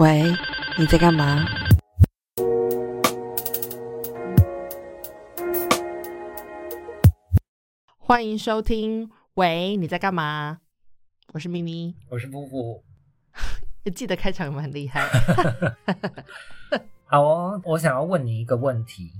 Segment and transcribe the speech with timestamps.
[0.00, 0.22] 喂，
[0.78, 1.44] 你在干嘛？
[7.98, 9.10] 欢迎收听。
[9.34, 10.60] 喂，你在干嘛？
[11.34, 12.82] 我是咪咪，我是布布。
[13.94, 15.06] 记得开场蛮厉害。
[17.04, 19.12] 好哦，我想要问你一个问题。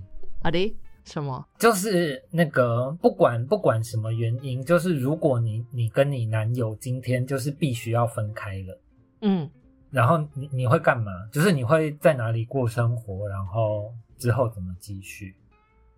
[0.43, 0.75] 好的，
[1.05, 1.47] 什么？
[1.59, 8.81] 就是那个不管不管什么原因，就是如果你你跟你男友今天就是必须要分开了，
[9.21, 9.51] 嗯，
[9.91, 11.11] 然后你你会干嘛？
[11.33, 13.29] 就是你会在哪里过生活？
[13.29, 15.35] 然后之后怎么继续？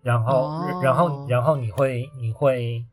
[0.01, 2.83] 然后、哦然后然后你会你会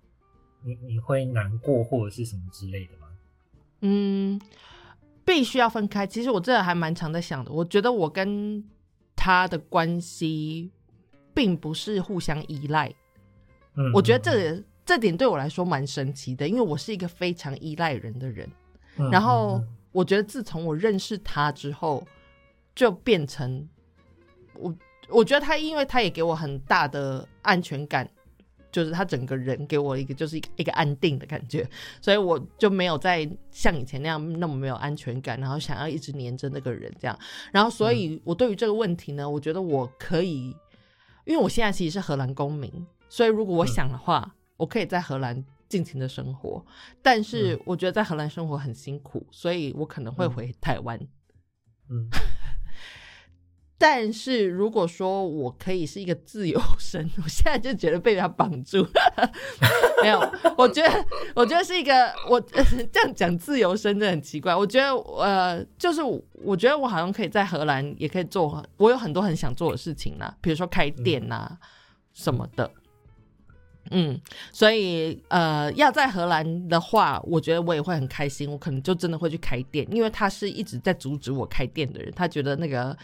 [0.62, 3.08] 你你会难过或者是什么之类的吗？
[3.80, 4.40] 嗯，
[5.24, 6.06] 必须要分开。
[6.06, 7.50] 其实我这还蛮常在想的。
[7.50, 8.62] 我觉得我跟
[9.16, 10.70] 他的关系
[11.34, 12.94] 并不是互相依赖。
[13.74, 18.48] 嗯，我觉得这这点对我来说蛮神奇的，因为我是一个非常依赖人的人。
[18.96, 22.06] 嗯然后嗯我觉得自从我认识他之后，
[22.74, 23.68] 就变成
[24.54, 24.74] 我，
[25.08, 28.08] 我觉得他，因为他也给我很大的安全感，
[28.70, 31.68] 就是他整个人给我一个就是一个一个安定的感觉，
[32.00, 37.18] 所以我就没有再像以前那样那么没有安全感，然后想要一直黏着那个人这样。
[37.52, 40.54] 然后，所以我对于这个问题呢，我觉得我可以，
[41.24, 46.62] 因为我现在其实是荷兰公民，所以如果我想的话，我可以在荷兰尽情的生活。
[47.00, 51.00] 但是嗯我觉得在荷兰生活很辛苦，所以我可能会回台湾。
[51.88, 52.06] 嗯
[53.82, 58.86] 但是如果说我可以是一个自由身， 我现在就觉得被他绑住。
[60.04, 60.20] 没有，
[60.58, 64.54] 我觉得，我觉得是一个我这样讲自由身真的很奇怪。
[64.54, 66.02] 我觉得，呃，就是
[66.34, 71.58] 我觉得我好像可以在荷兰也可以做，我有很多很想做的事情啦，比如说开店呐、
[72.12, 72.70] 什么的。
[73.90, 74.20] 嗯，
[74.52, 82.96] 所以呃，要在荷兰的话，我觉得我也会很开心，我可能就真的会去开店，因为他是一直在阻止我开店的人，他觉得那个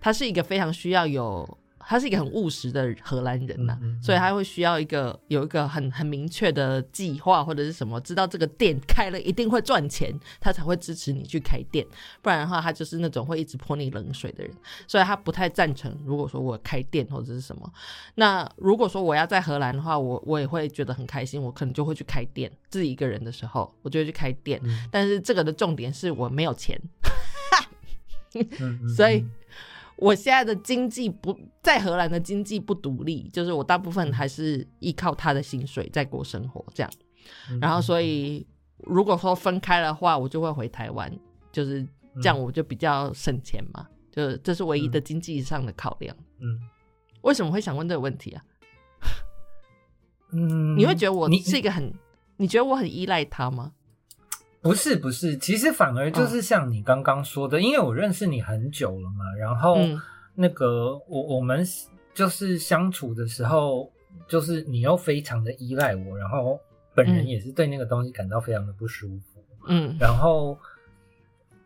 [0.00, 1.46] 他是一个非常需要有，
[1.86, 11.86] 他是一个很务实的荷兰人呐、嗯嗯嗯所以他会需要一个有一个很很明确的计划或者是什么，知道这个店开了一定会赚钱，他才会支持你去开店，
[12.20, 14.52] 不然的话，他就是那种会一直泼你冷水的人，
[14.86, 15.96] 所以他不太赞成。
[16.04, 17.72] 如果说我开店或者是什么，
[18.14, 24.60] 那如果说我要在荷兰的话，我我也会觉得很开心，我可能就会去开店，自己一个人的时候，我就会去开店。
[24.64, 26.78] 嗯但是这个的重点是我没有钱，
[28.96, 29.24] 所以
[30.02, 36.90] 我现在的经济不在荷兰的经济不独立，就是我大部分还是依靠他的薪水在过生活这样。
[37.48, 38.44] 嗯然后所以
[38.78, 41.08] 如果说分开的话，我就会回台湾，
[41.52, 41.86] 就是
[42.20, 46.16] 这样，我就比较省钱嘛，就是这是唯一的经济上的考量。
[46.40, 46.58] 嗯
[47.22, 48.42] 为什么会想问这个问题啊？
[50.34, 51.94] 嗯，你会觉得我你是一个很，
[52.38, 53.72] 你觉得我很依赖他吗？
[54.62, 60.00] 不是不是，其实反而就是像你刚刚说的，因为我认识你很久了嘛，然后嗯。
[60.34, 61.62] 那个我我们
[62.14, 63.92] 就是相处的时候，
[64.26, 66.58] 就是你又非常的依赖我，然后
[66.94, 67.28] 本人嗯。
[67.28, 69.94] 也是对那个东西感到非常的不舒服，嗯。
[70.00, 70.56] 然后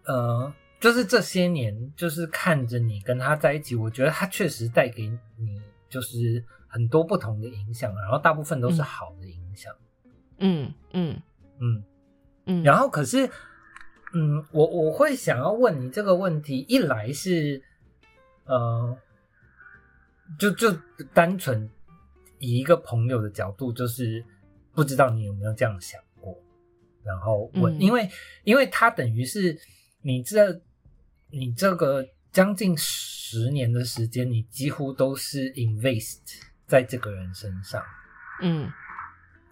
[0.05, 8.84] 呃，就是这些年就是看着你跟他在一起，我觉得他确实带给你就是很多不同的影响，然后大部分都是嗯。
[8.84, 9.73] 好的影响，
[10.39, 11.23] 嗯嗯
[11.61, 11.77] 嗯。
[11.77, 11.84] 嗯，
[12.62, 13.29] 然后可是，
[14.15, 17.62] 嗯，我我会想要问你这个问题，一来是，
[18.45, 18.97] 呃，
[20.39, 20.73] 就就
[21.12, 21.69] 单纯
[22.39, 24.25] 以一个朋友的角度，就是
[24.73, 26.41] 不知道你有没有这样想过，
[27.03, 27.81] 然后问，嗯。
[27.81, 28.09] 因为
[28.45, 29.59] 因为他等于是
[30.03, 30.61] 你这
[31.31, 36.19] 你这个将近十年的时间，你几乎都是 invest
[36.67, 37.83] 在这个人身上，
[38.41, 38.71] 嗯。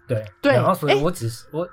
[0.07, 1.67] 对对然后所以我只是我，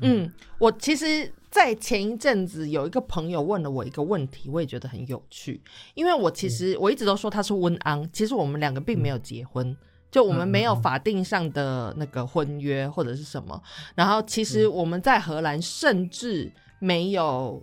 [0.00, 5.60] 嗯，我其实，在前一阵子有一个朋友问了我一个问题，我也觉得很有趣，
[5.94, 9.76] 因为我其实我一直都说他是温安，其实我们两个并没有结婚。
[10.10, 13.60] 就我们没有法定上的那个婚约或者是什么，
[13.96, 17.60] 然后其实我们在荷兰甚至没有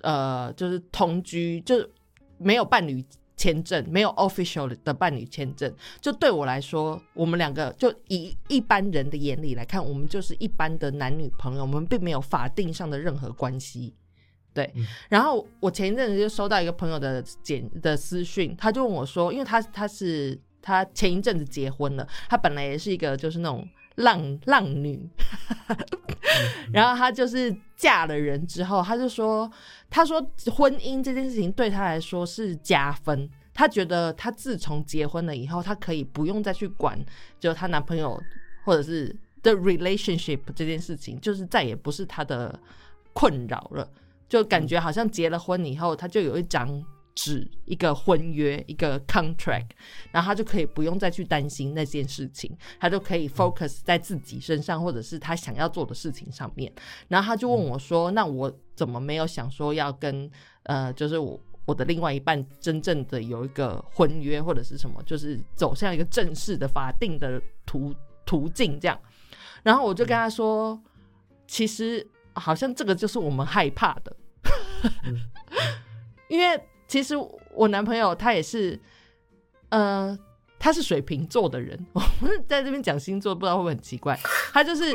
[0.00, 1.90] 呃，就是同居，就是
[2.38, 3.04] 没有伴侣
[3.42, 5.74] 签证，没有 official 的伴侣签证。
[6.00, 13.92] 就对我来说，我们两个就以一般人的眼里来看，我们就是一般的男女朋友，我们并没有法定上的任何关系。
[14.54, 25.08] 对，嗯然后我前一阵子就收到一个朋友的简的私讯，他就问我说，因为他他是他前一阵子结婚了，他本来也是一个就是那种浪浪女，
[26.72, 29.50] 然后她就是嫁了人之后，她就说，
[29.90, 30.20] 她说
[30.52, 33.28] 婚姻这件事情对她来说是加分。
[33.54, 36.98] 她觉得她自从结婚了以后，她可以不用再去管，
[37.38, 38.18] 就她男朋友
[38.64, 42.58] 或者是的 relationship 这件事情，就是再也不是她的
[43.12, 43.86] 困扰了。
[44.28, 46.82] 就感觉好像结了婚以后，她就有一张
[47.14, 49.68] 纸，一个婚约，一个 contract，
[50.10, 56.72] 然后他就可以不用再去担心那件事情，他就可以 focus 在自己身上，或者是他想要做的事情上面。
[57.08, 60.30] 然后他就问我说：“那我怎么没有想说要跟
[60.64, 67.94] 呃，就是我我的另外一半真正的有一个婚约或者是什么，就是走向一个正式的法定的途
[68.24, 68.98] 途径这样？”
[69.62, 70.80] 然后我就跟他说
[71.46, 74.16] ：“其实好像这个就是我们害怕的。”
[76.28, 76.60] 因为
[76.92, 77.14] 其实
[77.54, 78.78] 我男朋友他也是，
[79.70, 80.14] 呃，
[80.58, 81.86] 他是水瓶座的人。
[81.94, 84.14] 我们在这边讲星座，不知道会不会很奇怪？
[84.52, 84.92] 他就是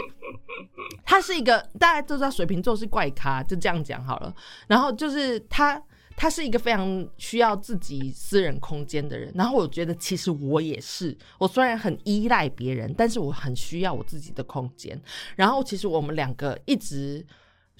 [1.03, 4.31] 他是一个大家都知道水瓶座是怪咖，就这样讲好了。
[4.67, 5.81] 然后就是他，
[6.15, 9.33] 他是一个非常需要自己私人空间的人。
[9.33, 15.01] 然后我觉得其实我也是，我虽然很依赖别人，但是我很需要我自己的空间。
[15.35, 17.25] 然后其实我们两个一直。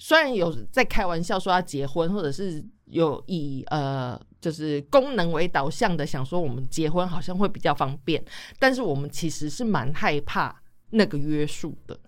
[0.00, 8.22] 虽然有在开玩笑说要结婚，或者是有以呃就是功能为导向的想说我们结婚好像会比较方便，
[8.58, 10.54] 但是我们其实是蛮害怕
[10.90, 11.98] 那个约束的，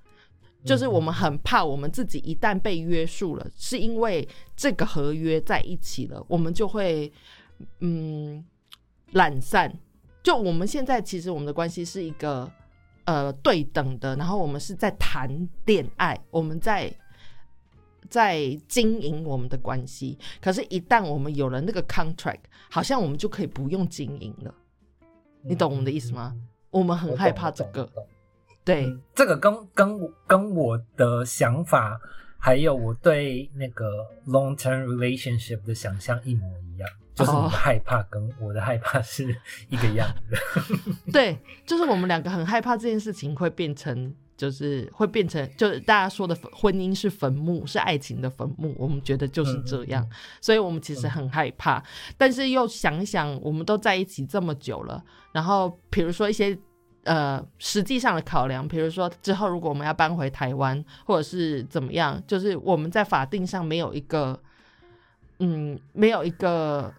[0.64, 7.12] 就是我们很怕我们自己一旦被约束了，是因为这个合约在一起了，我们就会
[7.80, 8.44] 嗯
[9.12, 9.72] 懒散。
[10.22, 12.50] 就我们现在其实我们的关系是一个
[13.04, 16.92] 呃对等的，然后我们是在谈恋爱，我们在。
[18.10, 24.52] 在经营我们的关系，可是，一旦我们有了那个 contract，好像我们就可以不用经营了。
[25.42, 26.34] 你懂我们的意思吗？
[26.70, 27.88] 我们很害怕这个。
[28.64, 31.98] 对，这个跟跟跟我的想法，
[32.38, 39.34] 还有我对那个 long term relationship 的想象一模一样，就是你的害怕跟我的害怕是
[39.68, 40.36] 一个样的。
[41.10, 44.14] 对，就是我们两个很害怕这件事情会变成。
[44.40, 48.75] 就是会变成，就是大家说的婚姻是坟墓，是爱情的坟墓。
[48.78, 50.08] 我们觉得就是这样，
[50.40, 51.82] 所以我们其实很害怕。
[52.16, 56.58] 但是又想一想，我们都在一起这么久了，然后比如说一些
[57.04, 64.40] 呃实际上的考量，比如说之后如果我们要搬回台湾，或者是怎么样，就是我们在法定上没有一个，
[65.40, 66.90] 嗯，没有一个，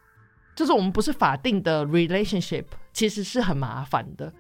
[0.56, 4.32] 就是我们不是法定的 relationship，其实是很麻烦的。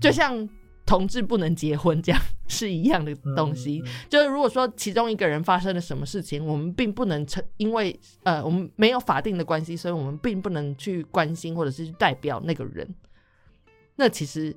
[0.00, 0.48] 就像。
[0.90, 3.80] 同志不能结婚，这样是一样的东西。
[4.08, 12.92] 就是如果说其中一个人发生了什么事情，我们并不能成，因为呃，我们没有法定的关系，所以我们并不能去关心或者是代表那个人。
[13.94, 14.52] 那其实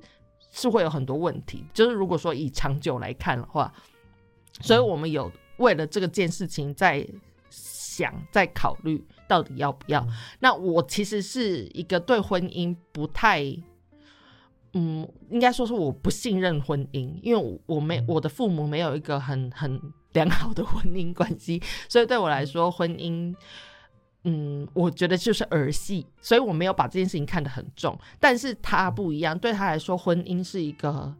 [0.50, 1.64] 是会有很多问题。
[1.72, 3.72] 就是如果说以长久来看的话，
[4.60, 7.06] 所以我们有为了这个件事情在
[7.48, 10.04] 想，在考虑到底要不要。
[10.40, 13.56] 那我其实是一个对婚姻不太。
[14.76, 19.80] 嗯，应该说是我不信任婚姻，因为我没我的父母没有一个很很
[20.12, 23.32] 良好的婚姻关系，所以对我来说，婚姻，
[24.24, 27.96] 嗯，我觉得就是儿戏，所以我没有把这件事情看得很重。
[28.18, 31.14] 但是他不一样，对他来说，婚姻是一个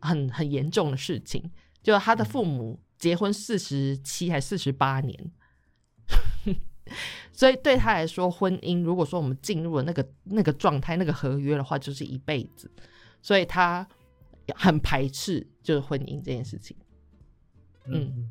[0.00, 1.50] 很很严重的事情。
[1.82, 5.32] 就他的父母结婚四十七还四十八年。
[7.32, 12.70] 所以对他来说，婚姻如果说我们进入了那个那个状态、那个合约的话，就是一辈子。
[13.22, 13.86] 所以他
[14.54, 16.76] 很排斥就是婚姻这件事情。
[17.86, 18.30] 嗯，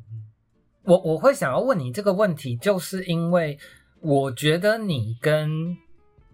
[0.84, 3.58] 我我会想要问你这个问题，就是因为
[4.00, 5.76] 我觉得你跟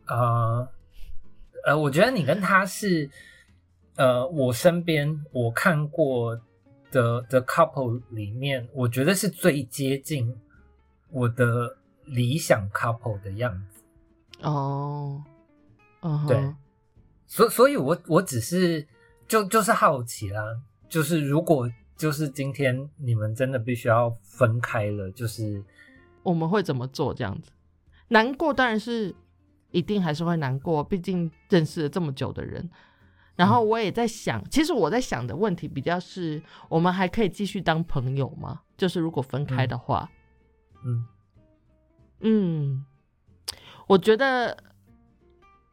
[0.06, 0.68] 呃
[1.64, 3.08] 呃，我觉得你跟他是
[3.96, 6.38] 呃，我身边我看过
[6.90, 10.36] 的的 couple 里面，我觉得是最接近
[11.10, 11.78] 我的。
[12.06, 13.82] 理想 couple 的样子
[14.42, 15.22] 哦，
[16.28, 16.54] 对，
[17.26, 18.86] 所所以，我我只是
[19.26, 20.42] 就就是好奇啦，
[20.88, 25.64] 就是如果就是今天你们真的必须要分开了，就是
[26.22, 27.12] 我们会怎么做？
[27.12, 27.50] 这样子
[28.08, 29.14] 难过当然是
[29.70, 32.70] 一定还是会难过，毕竟认识了这么久的人。
[33.34, 38.62] 然后我也在想，其实我在想的问题比较是，我们还可以继续当朋友吗？
[38.76, 40.08] 就是如果分开的话，
[40.84, 40.94] 嗯。
[40.94, 41.04] 嗯，
[43.86, 44.56] 我觉得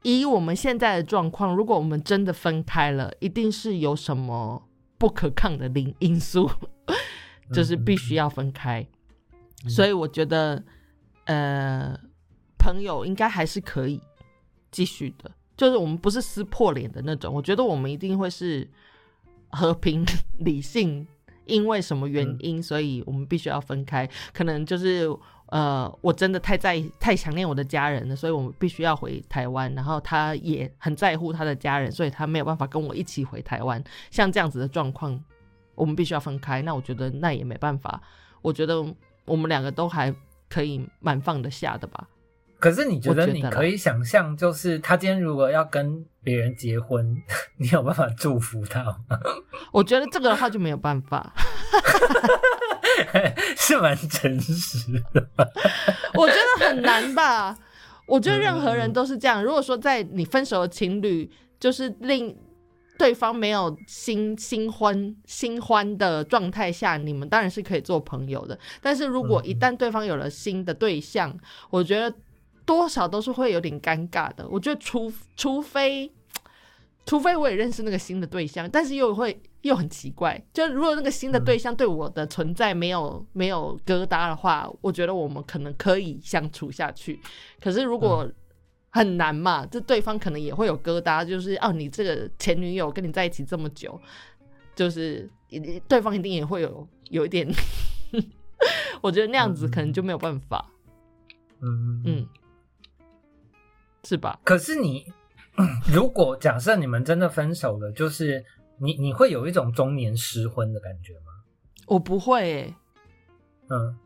[0.04, 6.50] 以我们现在的状况，如果我们真的分开了，一定是有什么不可抗的零因素，
[7.54, 8.88] 就是必须要分开。
[9.68, 10.64] 所以我觉得，
[11.26, 11.98] 呃，
[12.60, 14.02] 朋友应该还是可以
[14.72, 17.34] 继续的，就是我们不是撕破脸的那种。
[17.34, 18.70] 我觉得我们一定会是
[19.52, 20.06] 和平
[20.40, 21.08] 理性，
[21.46, 25.10] 因为什么原因，所以我们必须要分开，可能就是。
[25.48, 29.72] 呃，我真的太在太想念我的家人了，所以我们必须要回台湾。
[29.76, 33.84] 然后他也很在乎他的家人，所以他没有办法跟我一起回台湾。
[34.10, 35.24] 像这样子的状况，
[35.76, 36.64] 我们必须要分开。
[36.64, 38.02] 那我觉得那也没办法。
[38.42, 38.84] 我觉得
[39.26, 40.12] 我们两个都还
[40.50, 42.08] 可以蛮放得下的吧。
[42.58, 47.22] 可是你觉得你可以想象，就是他今天如果要跟别人结婚，
[47.58, 49.20] 你有办法祝福他吗？
[49.72, 51.34] 我觉得这个的话就没有办法，
[53.58, 55.28] 是蛮诚实的。
[56.14, 57.58] 我觉得很难吧。
[58.06, 59.42] 我觉得任何嗯人都是这样。
[59.44, 62.36] 如果说在你分手的情侣，就是令
[62.98, 68.60] 对方没有新新欢新欢的状态下，你们当然是可以做朋友的。
[68.82, 71.34] 但是如果嗯一旦对方有了新的对象，
[71.70, 72.14] 我觉得
[72.66, 74.48] 多少都是会有点尴尬的。
[74.50, 76.12] 我觉得除除非。
[77.06, 87.20] 除非我也认识那个新的对象，但是又会又很奇怪，就如果那个新的对象对我的存在没有没有疙瘩的话，我觉得我们可能可以相处下去。
[87.60, 88.26] 可是如果
[88.90, 94.00] 很难嘛，这对方可能也会有疙瘩，就是哦，你这个前女友跟你在一起这么久，
[94.74, 97.46] 就是一对方一定也会有有一点，
[99.04, 100.72] 我觉得那样子可能就没有办法，
[101.60, 102.28] 嗯嗯，
[104.04, 104.40] 是吧？
[104.44, 105.06] 可是你，
[105.94, 108.44] 如果假设你们真的分手了，就是
[108.80, 111.32] 你你会有一种中年失婚的感觉吗？
[111.88, 112.76] 我不会诶、
[113.70, 113.98] 嗯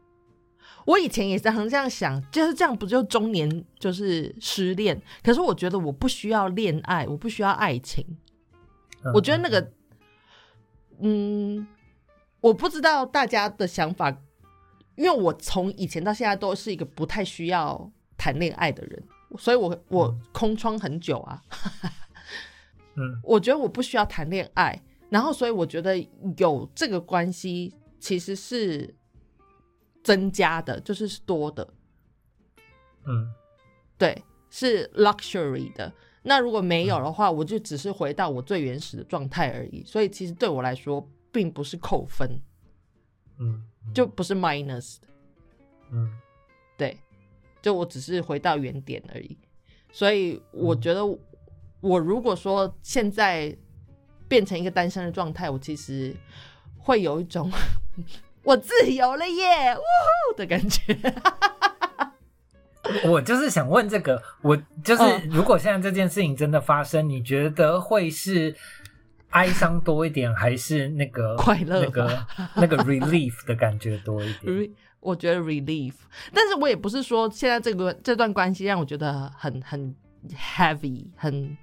[0.86, 5.02] 我以前也常常这样想，就是这样，不就中年就是失恋？
[5.22, 8.06] 可是我觉得我不需要恋爱，我不需要爱情。
[9.04, 9.72] 嗯我觉得那个，
[11.02, 11.68] 嗯，
[12.40, 14.10] 我不知道大家的想法，
[14.96, 19.04] 因为我从以前到现在都是一个不太需要谈恋爱的人，
[19.38, 21.42] 所以我我空窗很久啊。
[22.96, 23.20] 嗯。
[23.24, 25.98] 我觉得我不需要谈恋爱，然后所以我觉得
[26.38, 28.96] 有这个关系其实是
[30.04, 31.68] 增加的，就是是多的，
[33.06, 33.32] 嗯。
[33.98, 35.92] 对，是 luxury 的。
[36.24, 39.84] 那如果没有的话，我就只是回到我最原始的状态而已。
[39.86, 42.40] 所以其实对我来说，并不是扣分，
[43.40, 45.08] 嗯，就不是 minus 的，
[45.92, 46.20] 嗯。
[46.78, 47.00] 对，
[47.68, 49.38] 就我只是回到原点而已。
[49.92, 51.06] 所以我觉得，
[51.82, 53.54] 我如果说现在
[54.26, 56.16] 变成一个单身的状态，我其实
[56.78, 57.52] 会有一种
[58.42, 59.82] 我自由了耶，呜
[60.32, 60.98] 呼的感觉。
[63.04, 68.56] 我就是想问这个，我就是嗯如果现在这件事情真的发生，你觉得会是
[69.32, 74.70] 哀伤多一点，还是那个快乐那个那个 relief 的感觉多一点？
[75.08, 75.94] 我觉得 relief，
[76.34, 79.96] 但是我也不是说现在这个这段关系让我觉得很很
[80.36, 81.58] heavy，很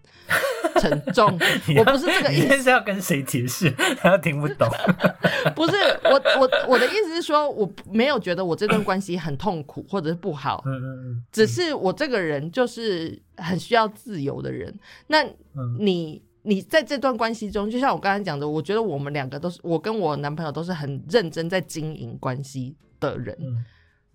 [0.80, 1.38] 沉重。
[1.76, 3.70] 我不是这个意思，是要跟谁解释？
[4.00, 4.66] 他听不懂。
[5.54, 5.74] 不是
[6.04, 14.74] 我我我的意思是说，我没有觉得我这段关系很痛苦或者是不好，嗯嗯只是我这个人就是很需要自由的人。
[15.08, 22.76] 那嗯你你在这段关系中，就像我刚才讲的，我觉得我们两个都是，我跟我男朋友都是很认真在经营关系
[23.10, 23.36] 的人。
[23.40, 23.64] 嗯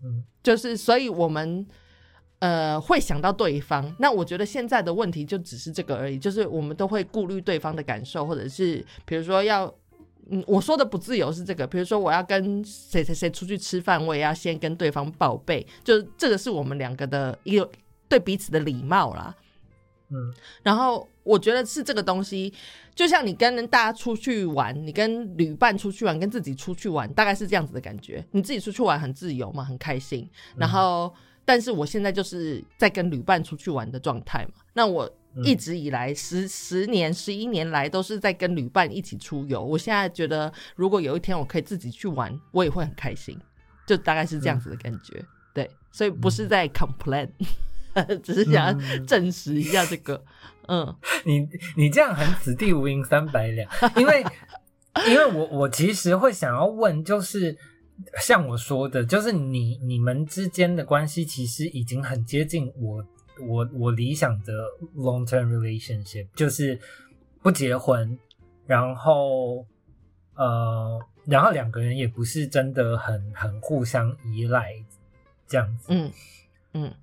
[0.03, 1.65] 嗯就是所以我们
[2.39, 3.95] 呃会想到对方。
[3.99, 9.73] 那我觉得现在的问题就只是这个而已，就是我们都会顾虑对方的感受，或者是比如说要。
[10.31, 17.67] 嗯，我说的不自由是这个，比如说我要跟谁谁谁出去吃饭，我也要先跟对方报备，就这个是我们两个的一个
[18.07, 19.35] 对彼此的礼貌啦。
[20.11, 22.53] 嗯然后我觉得是这个东西，
[22.95, 28.25] 就像你跟大家出去玩，你跟旅伴出去玩，跟自己出去玩，大概是这样子的感觉。
[28.31, 30.29] 你自己出去玩很自由嘛，很开心。
[30.55, 31.13] 然后，
[31.45, 34.61] 但是我现在就是在跟旅伴出去玩的状态嘛。
[34.73, 35.09] 那我
[35.43, 39.63] 一直以来十十年、十一年来都是在跟旅伴一起出游。
[39.63, 43.39] 我现在觉得，如果有一天我可以自己去玩，我也会很开心。
[43.85, 45.23] 就大概是这样子的感觉。
[45.53, 47.27] 对，所以不是在 complain，
[48.23, 50.23] 只是想要证实一下这个。
[50.67, 50.95] 嗯。
[51.25, 54.23] 你你这样很此地无银三百两，因为
[55.07, 57.57] 因为我我其实会想要问，就是
[58.21, 63.05] 像我说的，就是你你们之间的关系其实已经很接近我
[63.47, 64.53] 我我理想的
[64.95, 66.79] long term relationship，就是
[67.41, 68.17] 不结婚，
[68.65, 69.65] 然后
[70.35, 74.73] 呃，然后两个人也不是真的很很互相依赖
[75.47, 76.11] 这样子，嗯
[76.73, 76.93] 嗯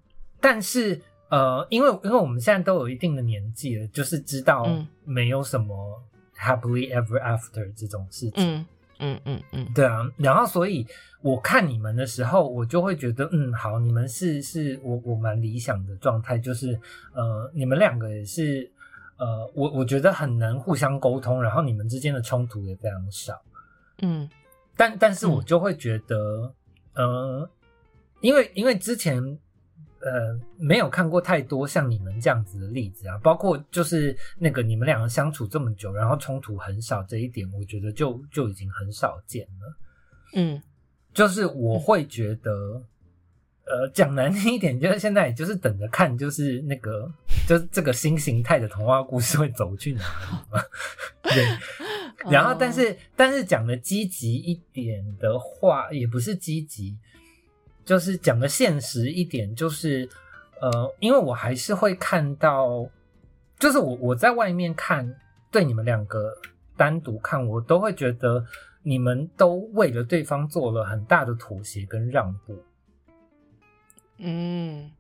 [0.46, 6.00] 但是呃，因为因为我们现在都有一定的年纪了，就是知道嗯没有什么
[6.38, 8.66] happily ever after 这种事情，嗯
[9.00, 10.08] 嗯嗯嗯对啊。
[10.16, 10.86] 然后所以
[11.20, 16.78] 我看你们的时候，我就会觉得，嗯，好，你们是是我我蛮理想的状态，就是
[17.12, 18.70] 呃，你们两个也是
[19.16, 23.42] 呃，我我觉得很能互相沟通，然后你们之间的冲突也非常少。
[24.00, 24.30] 嗯
[24.76, 26.54] 但但是我嗯就会觉得，
[26.94, 27.50] 呃，
[28.20, 29.36] 因为因为之前
[30.06, 39.76] 呃没有看过太多像你们这样子的例子啊，包括就是那个你们两个相处这么久，然后冲突很少这一点，我觉得就就已经很少见了。
[40.34, 40.62] 嗯
[41.12, 42.50] 就是我会觉得，
[43.64, 47.10] 呃，讲难听一点，就是现在也就是等着看，就是那个，
[47.48, 50.62] 就是这个新形态的童话故事会走去哪里嘛？
[51.24, 51.44] 对。
[52.30, 56.96] 然后，但是，但是讲的积极一点的话，也不是积极，
[57.86, 60.06] 就是讲的现实一点，就是
[60.60, 62.86] 呃，因为我还是会看到，
[63.58, 65.18] 就是我我在外面看，
[65.50, 66.36] 对你们两个
[66.76, 68.44] 单独看，我都会觉得
[68.82, 72.60] 你们都为了对方做了很大的妥协跟让步。
[74.18, 74.90] 嗯，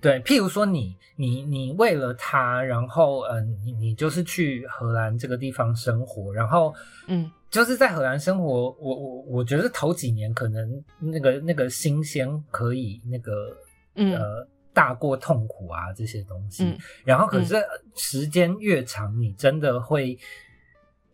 [0.00, 6.74] 对，譬如说你你你为了他，然后嗯，你你就是去荷兰这个地方生活，然后
[7.06, 13.56] 嗯，就是在荷兰生活，我我我觉得头几年可能那个那个新鲜可以那个
[13.96, 17.56] 嗯呃大过痛苦啊这些东西，嗯然后可是
[17.96, 20.18] 时间越长，你真的会。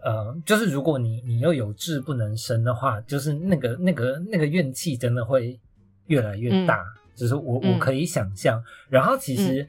[0.07, 5.59] 呃，就是如果你你又有志不能伸的话，就是那个那个那个怨气真的会
[6.09, 6.85] 越来越大。
[7.15, 9.67] 就是我我可以想象，然后其实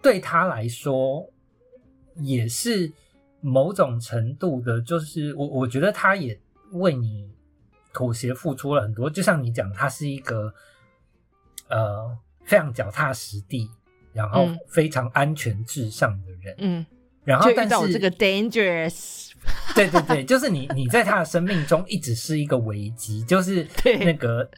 [0.00, 1.28] 对他来说
[2.16, 2.92] 也是
[3.40, 6.38] 某种程度的，就是我我觉得他也
[6.72, 7.30] 为你
[7.92, 9.10] 妥协付出了很多。
[9.10, 10.52] 就像你讲，他是一个
[11.68, 13.68] 呃非常脚踏实地，
[14.12, 16.54] 然后非常安全至上的人。
[16.58, 16.86] 嗯，
[17.24, 19.27] 然后但是这个 dangerous。
[19.74, 24.48] 对对对，就是你，你在他的生命中一直是一个危机， 就是那个，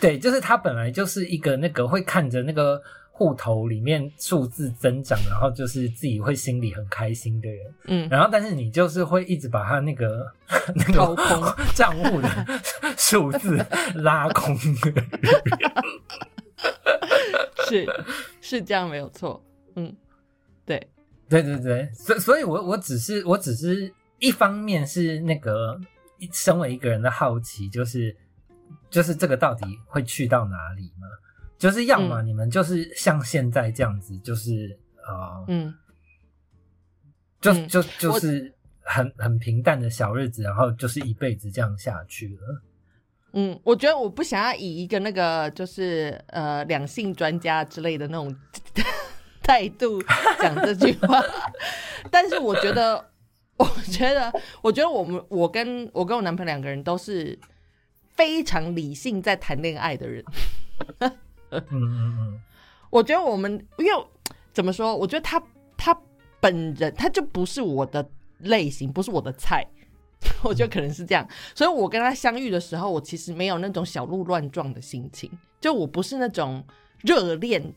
[0.00, 2.80] 对，就是他本来就是一个那个会看着那个
[3.10, 10.26] 户头里面数字增长，然后就是自己会心里很开心的人，嗯，然后但是你就是会一直把他那个
[10.74, 11.14] 那个
[11.74, 12.28] 账户的
[12.96, 13.62] 数字
[13.96, 14.56] 拉空，
[17.68, 17.86] 是
[18.40, 19.42] 是这样没有错，
[19.76, 19.94] 嗯，
[20.64, 20.88] 对。
[21.28, 23.92] 对对对，所所以，我我只是我只是。
[24.20, 25.80] 一方面是那个
[26.32, 28.14] 身为一个人的好奇，就是
[28.90, 31.08] 就是这个到底会去到哪里吗？
[31.58, 35.74] 就是要么你们就是像现在这样子，就是啊，嗯，
[37.40, 42.62] 就就就是很很平淡的小日子，然后就是一辈子这样下去了。
[43.32, 48.34] 嗯，我觉得我不想要以一个那个就是呃两性专家之类的那种
[49.42, 50.02] 态度
[50.40, 51.22] 讲这句话，
[52.10, 53.09] 但是我觉得。
[53.60, 57.38] 我觉得，我觉得我们我跟我跟我男朋友两个人都是
[58.14, 60.24] 非常理性在谈恋爱的人。
[60.98, 61.12] 嗯
[61.50, 62.40] 嗯嗯，
[62.90, 63.92] 我觉得我们因为
[64.52, 64.96] 怎么说？
[64.96, 65.42] 我觉得他
[65.76, 65.96] 他
[66.40, 69.66] 本人他就不是我的类型，不是我的菜。
[70.44, 76.62] 我觉得可能是这样，所以我跟他相遇的时候，我其实没有那种小鹿乱撞的心情，就我不是那种
[77.00, 77.72] 热恋，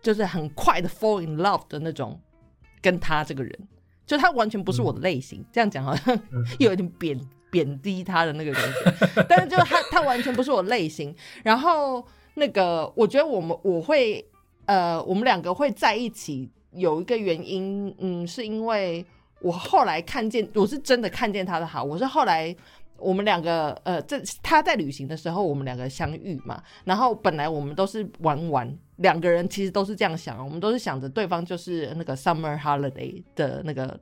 [0.00, 2.20] 就是很快的 fall in love 的那种
[2.80, 3.68] 跟他这个人。
[4.06, 6.18] 就他完全不是我的类型，这样讲好像
[6.58, 9.24] 又有点贬贬低他的那个感觉。
[9.28, 11.14] 但是就他他完全不是我类型。
[11.42, 14.24] 然后那个我觉得我们我会
[14.66, 19.04] 呃我们两个会在一起有一个原因，嗯，是因为
[19.40, 22.54] 我后来看见我是真的看见他的好，我是后来。
[22.98, 26.62] 我们两个，呃，这他在旅行的时候，我们两个相遇嘛。
[26.84, 33.98] 然后本来我们都是玩玩，两个人其实都是这样想，我们都是想着对方就是那个 summer holiday 的那个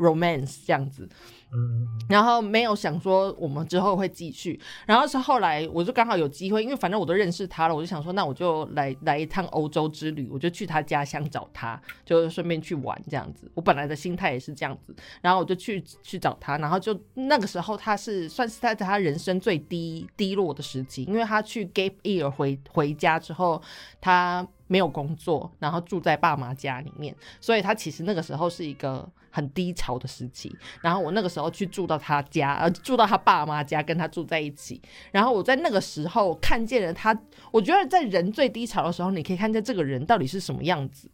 [0.00, 1.08] romance 这样子。
[1.52, 13.50] 嗯，然后没有想说我们之后会继续，然后是后来我就刚好有机会，因为反正我都认识他了，我就想说那我就来来一趟欧洲之旅，我就去他家乡找他，就顺便去玩这样子。
[13.52, 23.60] 我本来的心态也是这样子，然后我就去去找他，然后就那个时候他是算是他在他人生最低低落的时期，因为他去 gap year 回回家之后，
[24.00, 29.10] 他没有工作，然后住在爸妈家里面，所以他其实那个时候是一个。
[29.30, 34.80] 很低潮的时期，然后我那个时候去住到他家，呃，住到他爸妈家，跟他住在一起。
[35.12, 37.16] 然后我在那个时候看见了他，
[37.52, 41.10] 我觉得在人最低潮的时候，你可以看见这个人到底是什么样子，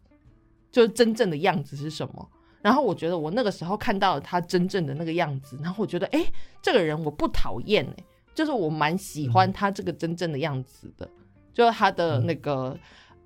[0.72, 2.28] 就是真正的样子是什么。
[2.62, 6.26] 然后我觉得我那个时候看到了他真正的那个样子，然后我觉得，哎，
[6.62, 11.08] 这个人我不讨厌，哎，就是我蛮喜欢他这个真正的样子的，
[11.52, 12.76] 就是他的那个，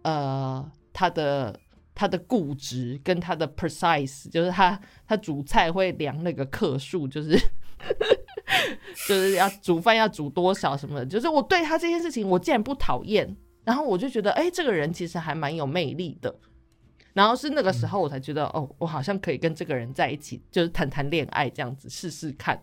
[0.02, 1.58] 呃，他的。
[2.00, 7.38] 他的固执跟他的 precise，就是他他煮菜会量那个克数，就是
[9.06, 16.34] 就是要煮饭要煮多少什么的，就是我对他这件事情我竟然不讨厌，然后我就觉得哎，这个人其实还蛮有魅力的。
[17.12, 22.60] 然后是那个时候，我才觉得哦，我好像可以跟这个人在一起，就是谈谈恋爱这样子试试看。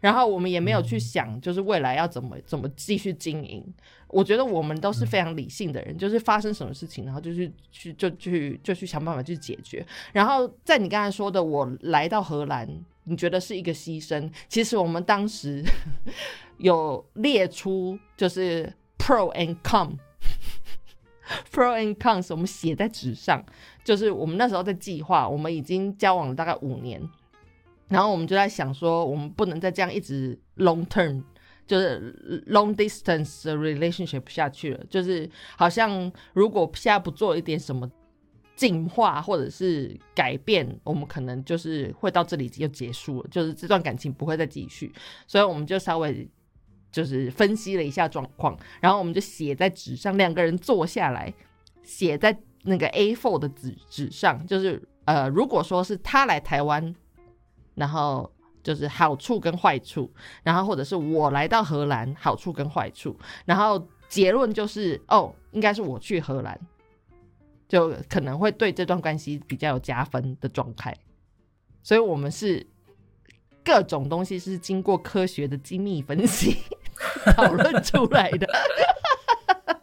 [0.00, 3.64] 然后我们也没有去想，就是未来要怎么怎么继续经营。
[4.08, 9.86] 我觉得我们都是非常理性的人，就是发生什么事情，然后就去去就去就去想办法去解决。
[10.12, 12.68] 然后在你刚才说的，我来到荷兰，
[13.04, 14.28] 你觉得是一个牺牲？
[14.48, 15.62] 其实我们当时
[16.58, 19.96] 有列出就是 pro and con。
[21.52, 23.44] pro and cons，我们写在纸上，
[23.84, 27.00] 就是我们那时候在计划，我们已经交往了大概五年，
[27.88, 31.22] 然后我们就在想说，我们不能再这样一直 long term，
[31.66, 37.90] 就是 long distance relationship 下去了，就是好像如果现在不做一点什么
[38.56, 44.92] 进化或者是改变，我们可能就是会到这里就结束了，就是这段感情不会再继续，
[45.26, 46.28] 所以我们就稍微。
[46.90, 51.32] 就是分析了一下状况，然后我们就写在纸上，两个人坐下来
[51.82, 56.94] 写在那个 A4 的纸纸上，就是呃，如果说是他来台湾，
[57.74, 58.30] 然后
[58.62, 66.60] 就是好处跟坏处，然后或者是我来到荷兰，好处跟坏处，然后结论就是哦，应该是我去荷兰，
[67.68, 70.94] 就可能会对这段关系比较有加分的状态，
[71.82, 72.66] 所以我们是
[73.64, 76.56] 各种东西是经过科学的精密分析。
[77.36, 78.46] 讨论出来的，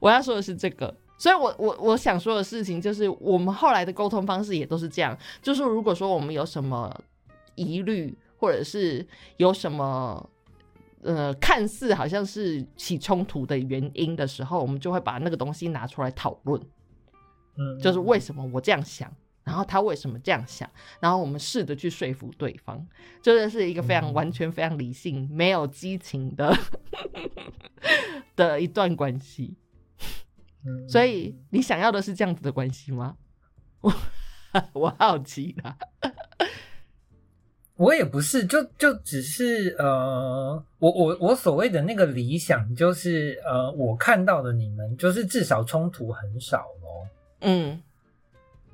[0.00, 6.94] 我要说的是这个，所以我我我想说的事情就是，我们后来的沟通方式也都是这样，就是如果说我们有什么
[7.54, 10.28] 疑虑，或者是有什么
[11.02, 16.60] 呃看似好像是起冲突的原因的时候，我们就会把那个东西拿出来讨论，
[17.56, 19.10] 嗯，就是为什么我这样想。
[19.44, 20.68] 然后他为什么这样想？
[20.98, 22.84] 然后我们试着去说服对方，
[23.22, 26.56] 真的是一个非常完全、非常理性、没有激情的
[28.34, 29.54] 的一段关系。
[30.88, 33.16] 所以你想要的是这样子的关系吗？
[33.82, 33.92] 我
[34.72, 35.76] 我好奇啦。
[37.76, 47.08] 我也不是，就就只是呃，我我我所谓的那个理想，就是呃，我看到的你们，就是至少冲突很少咯。
[47.40, 47.82] 嗯。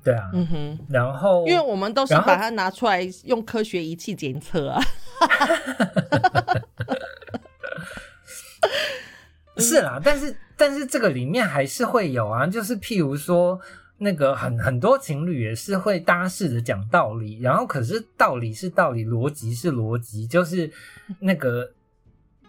[0.02, 4.80] 对啊，嗯哼，然后因为我们都是把它拿出来用科学仪器检测啊，
[9.58, 13.60] 是啦，但是但是这个里面还是会有啊，就是譬如说
[13.98, 20.72] 那个很很多情侣也是会搭试着讲道理，然后可是道理是道理，逻辑是逻辑，就是
[21.18, 21.72] 那个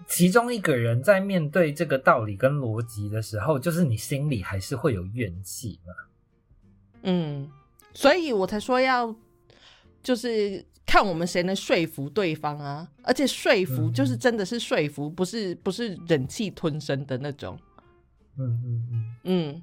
[0.07, 5.93] 其中一个人在面对这个道理跟逻辑的时候，就是你心里还是会有怨气嘛。
[7.03, 7.49] 嗯，
[7.93, 9.13] 所以我才说要，
[10.03, 17.57] 就是看我们谁能说服对方啊，而且说服就是真的是说服，不是不是忍气吞声的那种。
[18.37, 19.15] 嗯嗯嗯。
[19.23, 19.61] 嗯，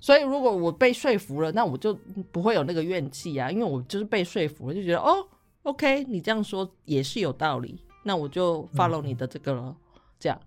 [0.00, 1.94] 所以如果我被说服了，那我就
[2.30, 5.26] 不会有那个怨气啊，因为我就是被说服了，就觉得哦
[5.62, 9.76] ，OK，你这样说也是有道理，那我就 follow 你的这个了。
[10.20, 10.40] 这样，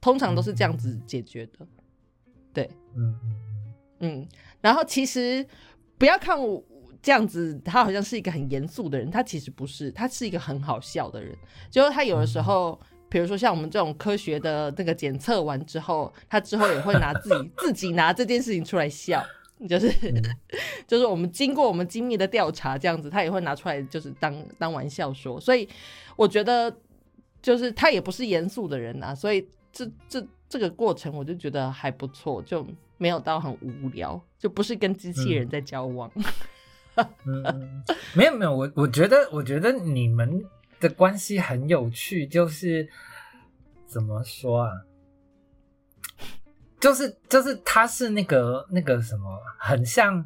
[0.00, 1.66] 通常都是这样子解决的。
[2.52, 3.36] 对，嗯嗯
[4.00, 4.26] 嗯，
[4.60, 5.46] 然后其实。
[5.98, 6.62] 不要看我
[7.00, 11.34] 这样子，他好像是一个很严肃的人，他其实不是，他是一个很好笑的人。
[11.70, 12.78] 就是他有的时候，
[13.08, 19.24] 比如说像我们这种科学的那个检测完之后，他之后也会拿自己 自己拿这件事情出来笑，
[19.66, 19.90] 就是
[20.86, 25.40] 就是我们经过我们精密的调查这样子，他也会拿出来就是当当玩笑说。
[25.40, 25.66] 所以
[26.14, 26.70] 我觉得
[27.40, 32.66] 就是他也不是严肃的人啊，所以这这这个过程我就觉得还不错，就。
[32.98, 36.10] 没有到很无聊，就不是跟机器人在交往。
[37.26, 37.82] 嗯，
[38.14, 40.42] 没有没有，我我觉得我觉得你们
[40.80, 42.88] 的关系很有趣，就是
[43.86, 44.72] 怎么说啊？
[46.80, 50.24] 就是就是他是那个那个什么，很像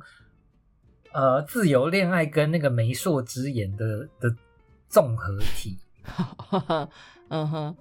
[1.12, 4.34] 呃自由恋爱跟那个媒妁之言的的
[4.88, 5.78] 综合体。
[7.30, 7.76] 嗯哼。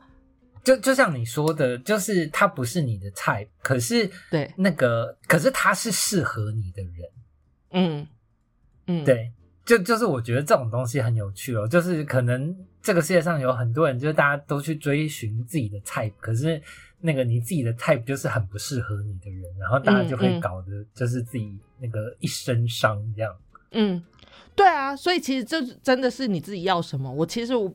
[0.63, 4.51] 就就像你说的，就是他不是你的菜，可是对。
[4.57, 7.09] 那个，可是他是适合你的人，
[7.71, 8.07] 嗯
[8.87, 9.31] 嗯，对，
[9.65, 16.61] 就就是我觉得这种东西很有趣哦，就是可能这个世界上有很多人，就是大家都去追寻自己的菜，可是
[16.99, 23.35] 那个你自己的菜就是很不适合你的人，然后大家就会搞得就是自己那个一身伤这样，
[23.71, 24.03] 嗯，
[24.55, 27.73] 对啊，所以其实这真的是你自己要什么，我其实我。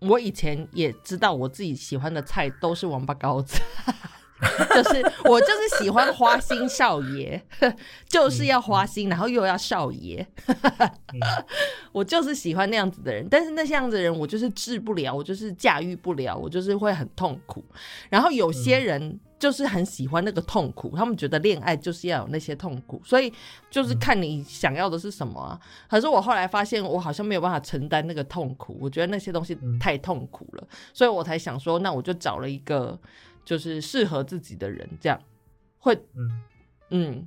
[0.00, 3.60] 我以前也知道我自己喜欢的菜都是王八羔子，
[4.74, 7.40] 就是我就是喜欢花心少爷，
[8.08, 10.26] 就是要花心，然后又要少爷，
[11.92, 13.26] 我就是喜欢那样子的人。
[13.30, 17.64] 但是那样子的人我就是治不了，我就是驾驭不了，我就是会很痛苦。
[18.08, 19.18] 然后有些人。
[19.36, 23.30] 就是很喜欢那个痛苦，他们觉得恋爱就是要有那些痛苦，所以
[23.68, 25.60] 就是看你想要的是什么啊。
[25.86, 32.98] 可是我后来发现，我好像没有办法承担那个痛苦，我觉得那些东西太痛苦了，所以我才想说，那我就找了一个
[33.44, 35.20] 就是适合自己的人，这样
[35.78, 36.42] 会，嗯
[36.90, 37.26] 嗯，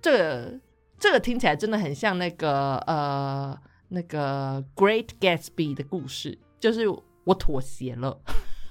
[0.00, 0.60] 这个
[0.98, 3.58] 这个听起来真的很像那个呃
[3.88, 6.84] 那个 Great Gatsby 的故事，就是
[7.24, 8.20] 我妥协了。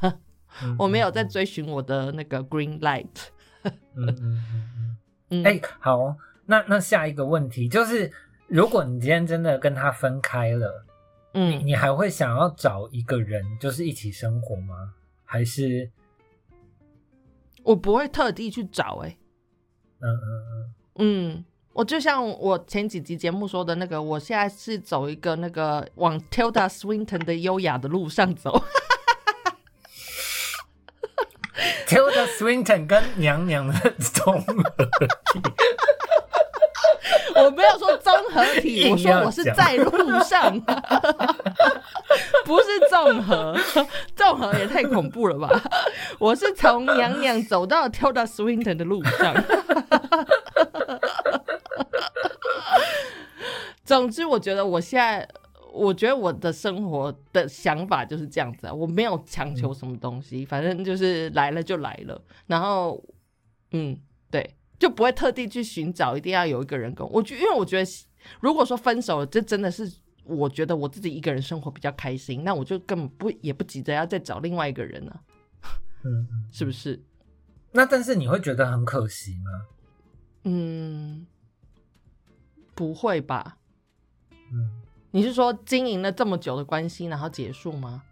[0.80, 3.10] 我没有在追寻我的那个 green light，
[3.64, 3.74] 嗯
[4.08, 4.98] 嗯嗯嗯。
[5.30, 6.16] 嗯，哎、好，
[6.46, 8.12] 那那下一个问题就是，
[8.48, 10.86] 如果你今天真的跟他分开了，
[11.34, 14.94] 你嗯，你还会想要找一个人，就是一起生活吗？
[15.26, 15.90] 还是
[17.66, 19.18] 我不会特地去找、哎，
[20.00, 28.64] 嗯嗯嗯嗯，我就像我前几集节目说的那个，我现在是走一个那个往 Tilda Swinton 的优雅的路上走。
[31.88, 34.54] ，Tilda Swinton 跟娘娘的综合
[35.34, 35.42] 体，
[37.36, 39.92] 我没有说综合体，我说我是在路
[40.24, 40.60] 上，
[42.46, 43.56] 不是综合，
[44.16, 45.50] 综合也太恐怖了吧！
[46.18, 49.36] 我是从娘娘走到 Tilda Swinton 的路上。
[53.84, 55.28] 总之，我觉得我现在，
[55.72, 63.04] 我觉得我的生活的想法就是这样子啊，我没有强求什么东西，反正就是来了就来了，然后，
[63.72, 63.98] 嗯，
[64.32, 67.14] 对，就不会特地去寻找，一定要有一个人跟我。
[67.14, 67.92] 我觉，因为我觉得，
[68.40, 69.92] 如果说分手了，这真的是
[70.24, 75.22] 我觉得我自己一个人生活比较开心，那我就根本不也不急着要再找另外一个人啊，
[76.04, 77.02] 嗯嗯，是不是？
[77.72, 79.68] 那但是你会觉得很可惜吗？
[80.44, 81.26] 嗯，
[82.74, 83.58] 不会吧？
[84.52, 88.04] 嗯，你是说经营了这么久的关系，然后结束吗？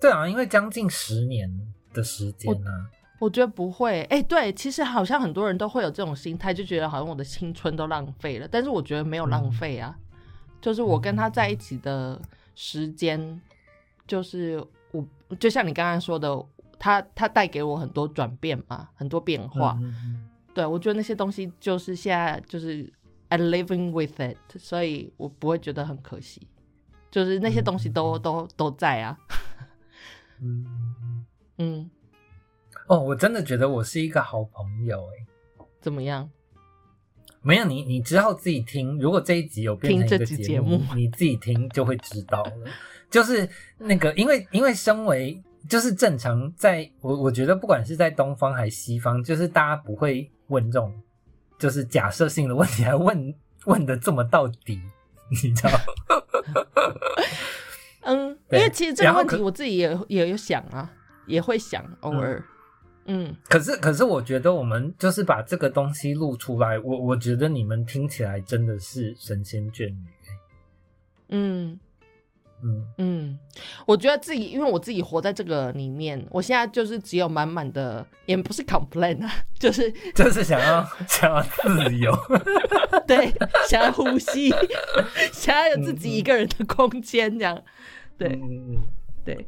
[0.00, 1.50] 对啊，因为将近十年
[1.92, 4.02] 的时间呢、我觉得不会。
[4.04, 8.46] 哎、对，其实好像很多人都会有这种心态，就觉得好像我的青春都浪费了。
[8.46, 9.96] 但是我觉得没有浪费啊，
[10.60, 12.20] 就是我跟他在一起的
[12.54, 13.40] 时间，
[14.06, 15.04] 就是我
[15.38, 16.44] 就像你刚刚说的，
[16.78, 19.76] 他他带给我很多转变嘛，很多变化。
[19.80, 22.90] 嗯嗯对我觉得那些东西就是现在就是
[23.28, 26.48] I living with it，所以我不会觉得很可惜。
[27.10, 29.18] 就是那些东西都、都都在啊。
[31.58, 31.90] 嗯，
[32.88, 35.66] 哦，我真的觉得我是一个好朋友哎。
[35.80, 36.28] 怎么样？
[37.42, 38.98] 没有你，你之后自己听。
[38.98, 42.52] 如果这一集有变成一听个这集节目你自己听就会知道了。
[43.08, 50.92] 就是那个，因为因为身为就是正常在，我我觉得不管是在东方还是西方，就是大家不会问这种
[51.56, 53.34] 就是假设性的问题，还问
[53.66, 54.80] 问的这么到底，
[55.30, 55.70] 你知道？
[58.02, 60.90] 嗯，因对为其实这个问题我自己也也有想啊，
[61.26, 62.44] 也会想，偶尔，嗯
[63.48, 70.32] 可是可是，我觉得我们就是把这个东西录出来，我我觉得你们听起来真的是神仙眷侣欸。
[71.28, 71.78] 嗯。
[72.62, 72.86] 嗯。
[72.98, 73.38] 嗯，
[73.86, 82.12] 我觉得自己，因为我自己活在这个里面，我现在就是只有满满的，也不是 complain 啊， 就是就是想要 想要自由。
[83.06, 83.32] 对，
[83.68, 84.50] 想要呼吸，
[85.32, 87.62] 想要有自己一个人的空间，这样，
[88.18, 88.28] 对。
[88.30, 88.82] 嗯嗯嗯。
[89.24, 89.46] 对，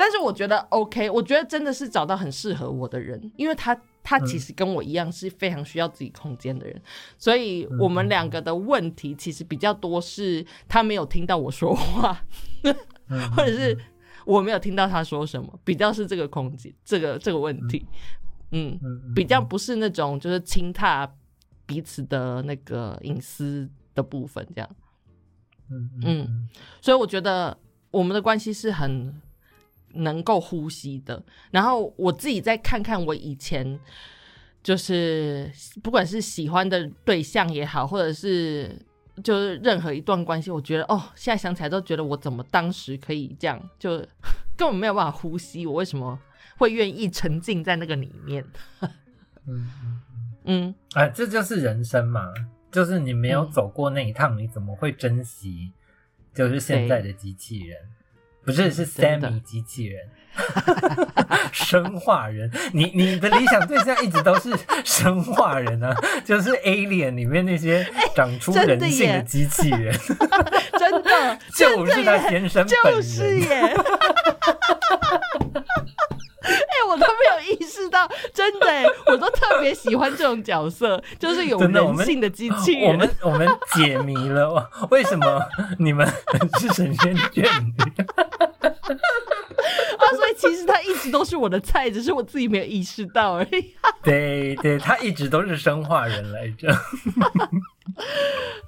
[0.00, 6.80] 但是我觉得 OK，我觉得真的是找到很适合我的人，因为他他其实跟我一样是非常需要自己空间的人，
[7.18, 12.24] 所以我们两个的问题其实比较多是他没有听到我说话，
[13.08, 13.76] 嗯或者是
[14.24, 17.84] 我没有听到他说什么，比较是这个空间这个这个问题，
[18.52, 18.80] 嗯，
[19.14, 21.06] 比较不是那种就是轻踏
[21.66, 24.70] 彼此的那个隐私的部分这样。
[26.02, 26.48] 嗯
[26.80, 27.54] 所以我觉得
[27.90, 29.14] 我们的关系是很
[29.94, 31.22] 能够呼吸的。
[31.50, 33.78] 然后我自己再看看我以前，
[34.62, 35.50] 就是
[35.82, 38.76] 不管是喜欢的对象也好，或者是
[39.22, 43.98] 就是任何一段关系，我觉得哦，现在想起来都觉得我怎么当时可以这样，就
[44.56, 45.66] 根本没有办法呼吸。
[45.66, 46.18] 我为什么
[46.58, 48.44] 会愿意沉浸在那个里面？
[48.80, 48.90] 嗯
[49.46, 50.00] 嗯嗯，
[50.44, 52.32] 嗯，啊，这就是人生嘛，
[52.70, 55.72] 就是你没有走过那一趟，你怎么会珍惜？
[56.32, 57.76] 就是现在的机器人，
[58.50, 60.00] 不是是嗯真的 Sammy 机器人，
[61.52, 62.50] 生化人。
[62.72, 64.52] 你你的理想对象一直都是
[64.84, 69.94] 生化人啊，就是 Alien 里面那些长出人性的机器人，
[70.78, 73.02] 真的 就是他先生本人。
[73.02, 73.74] 就是耶。
[76.42, 82.92] 哎、我都没有意识到，真的哎，我都特别喜欢这种角色，就是有人性的机器人。
[82.92, 85.40] 我们我们解谜了，为什么
[85.78, 86.06] 你们
[86.58, 87.46] 是神仙眷侣？
[90.00, 93.74] 啊，所以其实他一直都是我的菜，只是我自己没有意识到而已。
[94.02, 96.72] 对对，他一直都是生化人来着，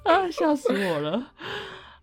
[0.03, 1.23] 啊，笑死我了！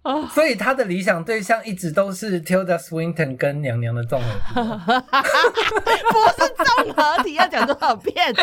[0.02, 4.54] 啊，所以他的理想对象一直都是 Tilda Swinton 跟娘娘的综合体。
[6.10, 8.34] 不是综合体，要讲多少遍？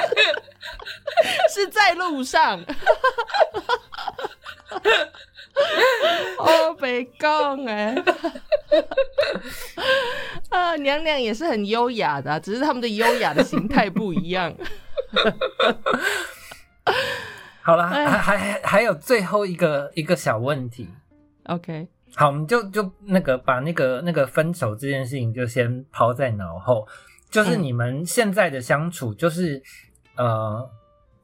[1.50, 2.64] 是在路上。
[6.38, 7.96] 哦，北贡哎，
[10.50, 14.54] 啊，娘娘也是很优雅的啊、只是他们的优雅的形态不一样。
[17.64, 20.88] 好啦，哎还还还有最后一个一个小问题。
[21.48, 26.88] OK，好，我们就就那个把那个那个分手这件事情就先抛在脑后，
[27.30, 29.62] 就是嗯你们现在的相处，就是、
[30.16, 30.70] 呃，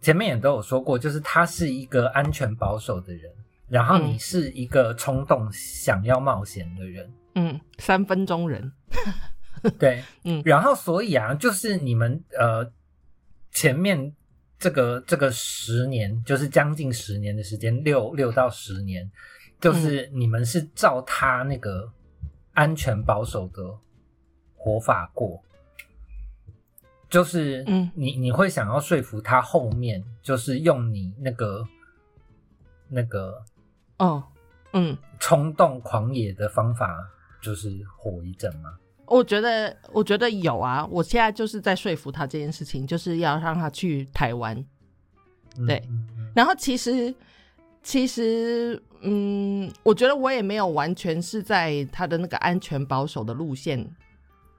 [0.02, 3.32] 前面也都有说过，就是他是一个安全保守的人，
[3.68, 8.72] 然后你嗯是一个冲动想要冒险的人，嗯，三分钟人，
[9.80, 10.42] 对，嗯。
[10.46, 12.72] 然后所以啊，就是你们呃
[13.52, 14.14] 前面
[14.58, 19.10] 这个这个十年，就是将近十年的时间，六六到十年，
[19.64, 21.90] 就是你们是照他那个
[22.54, 23.64] 安全保守的
[24.58, 25.42] 活法过，
[27.10, 31.66] 就是嗯你你会想要说服他后面，就是用你那个
[32.90, 33.42] 那个
[34.00, 34.22] 哦，
[34.74, 37.10] 嗯，冲动狂野的方法，
[37.42, 38.78] 就是火一阵吗？
[39.06, 40.86] 我觉得，我觉得有啊。
[40.88, 44.58] 我现在就是在说服他这件事情，就是要让他去台湾。
[45.56, 47.14] 嗯对嗯嗯然后其实，
[47.84, 53.86] 其实，嗯，我觉得我也没有完全是在他的那个安全保守的路线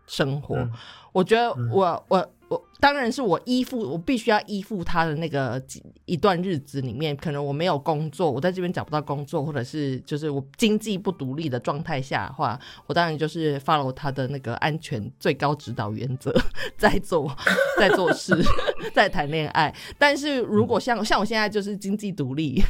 [0.06, 0.56] 生活。
[0.56, 0.70] 嗯
[1.14, 5.62] 我觉得嗯我我我当然是我依附，我必须要依附他的那个
[6.06, 12.58] 一段日子里面，可能我没有工作，我在这边找不到工作，或者是就是我经济不独立的状态下的话，
[12.88, 16.34] 我当然就是 follow 他的那个安全最高指导原则
[16.76, 17.32] 在做
[17.78, 18.36] 在做事，
[18.92, 19.72] 在谈恋爱。
[19.96, 22.60] 但是如果像像我现在就是经济独立，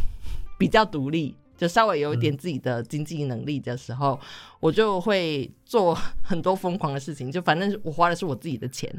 [0.58, 1.36] 比较独立。
[1.56, 4.18] 就稍微有一点自己的经济能力的时候，
[4.58, 7.30] 我就会做很多疯狂的事情。
[7.30, 8.92] 就反正我花的是我自己的钱，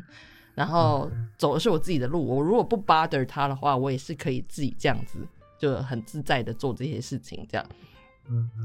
[0.53, 2.25] 然后走的是我自己的路。
[2.25, 5.19] 我如果不 bother 他的话，我也是可以自己这样子，
[5.59, 7.45] 就很自在的做这些事情。
[7.51, 7.65] 这样，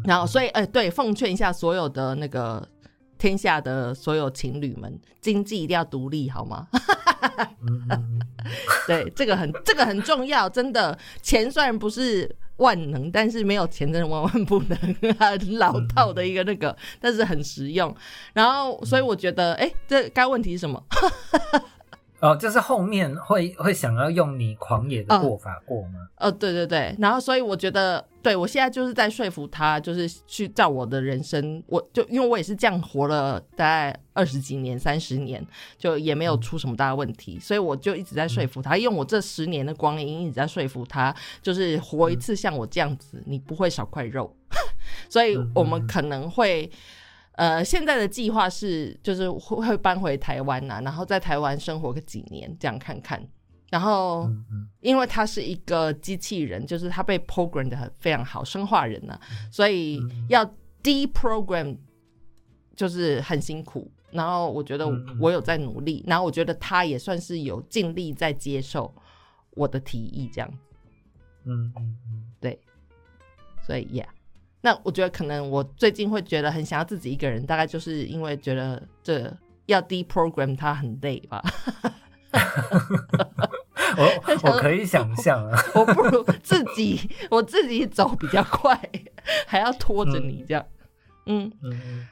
[0.04, 2.66] 然后所以，哎、对，奉劝一下所有的那个
[3.18, 6.68] 天下的所有情侣们，经济一定要独立，好吗？
[8.86, 10.96] 对，这个很这个很重要，真的。
[11.20, 14.78] 钱虽然不是万能，但是没有钱真的万万不能，
[15.18, 17.94] 很老套的一个那个，但是很实用。
[18.32, 20.82] 然后，所以我觉得，哎、这该问题是什么？
[22.20, 26.08] 哦，就是后面会会想要用你狂野的过法过吗？
[26.16, 35.42] 呃，对对对，然后所以我觉得，对我现在就是在说服他，就是去照我的人生，我就因为我也是这样活了大概二十几年、三十年，
[35.78, 44.36] 就也没有出什么大问题，所以我就一直在说服他，用我这十年的光阴一直在说服他，就是活一次像我这样子，你不会少块肉，
[45.08, 46.70] 所以我们可能会。
[47.32, 53.26] 呃，现在的计划是，就是会会搬回台湾呐、然后在台湾生活个几年，这样看看。
[53.70, 54.28] 然后，
[54.80, 59.18] 因为他是一个机器人，就是他被 program 的非常好，生化人呢、
[59.50, 60.44] 所以要
[60.82, 61.78] deprogram
[62.74, 63.90] 就是很辛苦。
[64.10, 64.88] 然后我觉得
[65.20, 68.92] 我有在努力，然后我觉得他也算是有尽力在接受
[69.52, 70.50] 我的提议，这样
[71.44, 72.60] 嗯嗯嗯对。
[73.62, 74.08] 所以，yeah，
[74.62, 79.32] 那我觉得可能我最近会觉得很想要自己一个人，大概就是因为觉得这
[79.66, 81.42] 要 deprogram 他很累吧。
[83.96, 84.04] 我
[84.44, 88.80] 我可以想象啊，我不如自己我自己走比较快，
[89.46, 90.64] 还要拖着你这样。
[91.26, 92.08] 嗯，嗯嗯，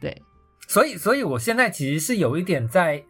[0.00, 0.22] 对，
[0.68, 3.02] 所以所以我现在其实是有一点在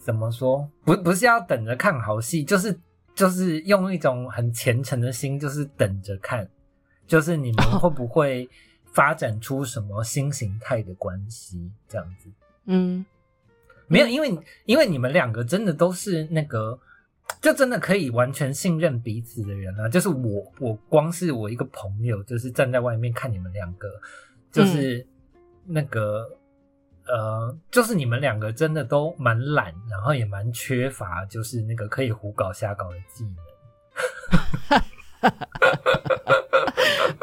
[0.00, 2.78] 怎么说，不不是要等着看好戏，就是
[3.14, 6.48] 就是用一种很虔诚的心，就是等着看，
[7.06, 8.48] 就是你们会不会
[8.92, 12.28] 发展出什么新形态的关系这样子。
[12.66, 13.04] 嗯
[13.86, 16.78] 没有，因为因为你们两个真的都是那个，
[17.42, 19.86] 就真的可以完全信任彼此的人啊。
[19.86, 23.88] 就是我，我光是我一个朋友，就是站在外面看你们两个，
[24.50, 25.06] 就是
[25.66, 26.26] 那个、
[27.06, 33.36] 呃，就是你们两个真的都蛮懒，然后也蛮缺乏，就是那个可以胡搞瞎搞的技能。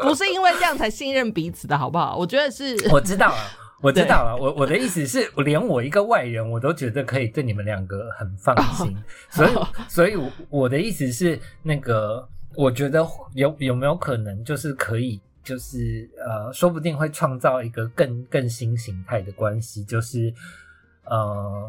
[0.08, 2.16] 不是因为这样才信任彼此的好不好？
[2.16, 3.58] 我觉得是， 我知道了。
[3.82, 8.96] 我知道了，我我的意思是，连我一个外人，我都觉得可以对你们两个很放心，
[9.28, 9.50] 所以
[9.90, 12.24] 所以我我的意思是，那个
[12.54, 13.04] 我觉得
[13.34, 20.32] 有有没有可能，就是可以，就是呃，说不定会创造一个更更新形态的关系，就是
[21.06, 21.68] 呃，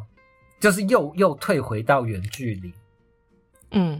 [0.59, 2.71] 就是又又退回到远距离，
[3.71, 3.99] 嗯，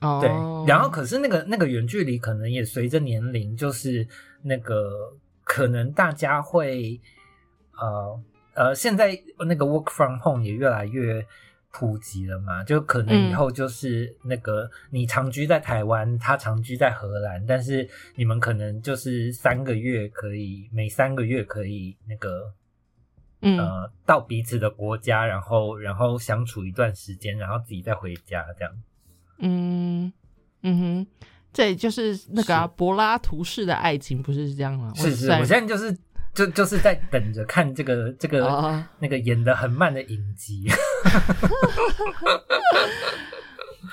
[0.00, 0.30] 哦，对，
[0.66, 4.06] 然后可是那个那个远距离可能也随着年龄，就是
[4.42, 5.12] 那个
[5.44, 7.00] 可能大家会
[7.78, 8.22] 呃
[8.54, 9.16] 呃，现在
[9.46, 11.24] 那个 work from home 也越来越
[11.70, 22.52] 普及了嘛，就可能以后就是那个你长居在台湾，他长居在荷兰，但是你们可能就是三个月可以每三个月可以那个
[23.42, 23.58] 嗯。
[23.58, 28.72] 呃到彼此的国家，然后然后相处一段时间，然后自己再回家这样。
[29.44, 30.12] 嗯
[30.62, 31.06] 嗯哼，
[31.52, 34.92] 这也就是那个柏拉图式的爱情，不是这样吗？
[34.96, 35.94] 是是，我现在就是
[36.32, 40.66] 就就是在等着看这个这个、哦那个演的很慢的影集。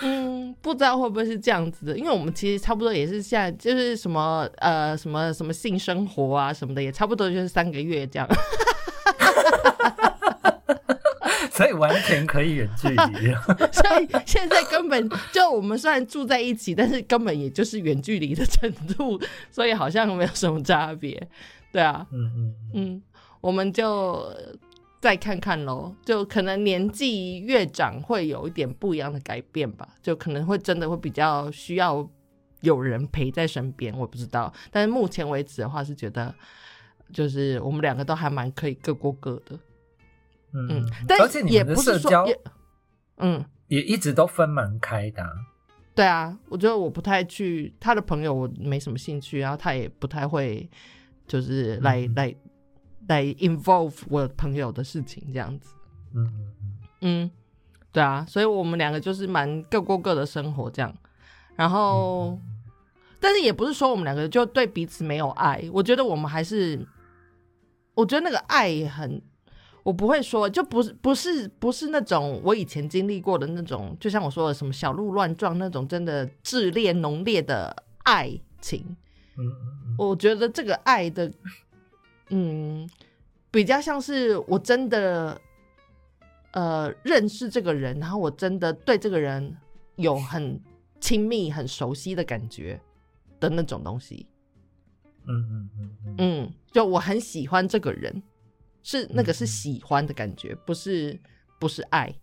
[0.02, 8.26] 嗯，不知道会不会是这样子的，因为我们其实差不多也是现在就是什么呃什么什么性生活啊什么的，也差不多就是三个月这样。
[11.60, 13.34] 所以完全可以远距离。
[13.74, 19.20] 所以现在根本就我们虽然住在一起，但是根本也就是远距离的程度，
[19.52, 21.22] 所以好像没有什么差别。
[21.70, 23.04] 对啊，嗯嗯嗯嗯，
[23.42, 24.34] 我们就
[25.02, 25.94] 再看看喽。
[26.06, 29.86] 就可能年纪越长，会有一点不一样的改变吧。
[30.02, 32.10] 就可能会真的会比较需要
[32.62, 34.54] 有人陪在身边，我不知道。
[34.72, 36.34] 但是目前为止的话，是觉得
[37.12, 39.60] 就是我们两个都还蛮可以各过各的。
[40.54, 42.52] 嗯但而且你也们的社交不是说也，
[43.18, 43.46] 嗯。
[43.68, 45.30] 也一直都分蛮开的啊、
[45.94, 50.68] 对啊，我觉得我不太去他的朋友，我没什么兴趣，然后他也不太会，
[51.28, 52.36] 就是来、嗯来
[53.08, 55.76] 来 involve 我朋友的事情这样子。
[56.16, 57.32] 嗯嗯嗯嗯，
[57.92, 60.92] 对啊，所以我们两个就是蛮各过各的生活这样，
[61.56, 62.42] 然后，嗯
[63.20, 66.84] 但是也不是说我们两个就对彼此没有爱，我觉得我们还是，
[67.94, 69.22] 我觉得那个爱很。
[69.90, 78.96] 我不会说，就不是不是不是那种我以前经历过的那种，就像我说的什么小鹿乱撞那种，真的炽烈浓烈的爱情。
[79.98, 81.32] 我觉得这个爱的，
[82.30, 82.88] 嗯，
[83.50, 85.42] 比较像是我真的，
[86.52, 89.58] 呃，认识这个人，然后我真的对这个人
[89.96, 90.62] 有很
[91.00, 92.80] 亲密、很熟悉的感觉
[93.40, 94.28] 的那种东西。
[95.28, 98.22] 嗯嗯嗯嗯嗯，就我很喜欢这个人，
[98.84, 101.20] 是那个是喜欢的感觉，不是
[101.60, 102.14] 不是爱。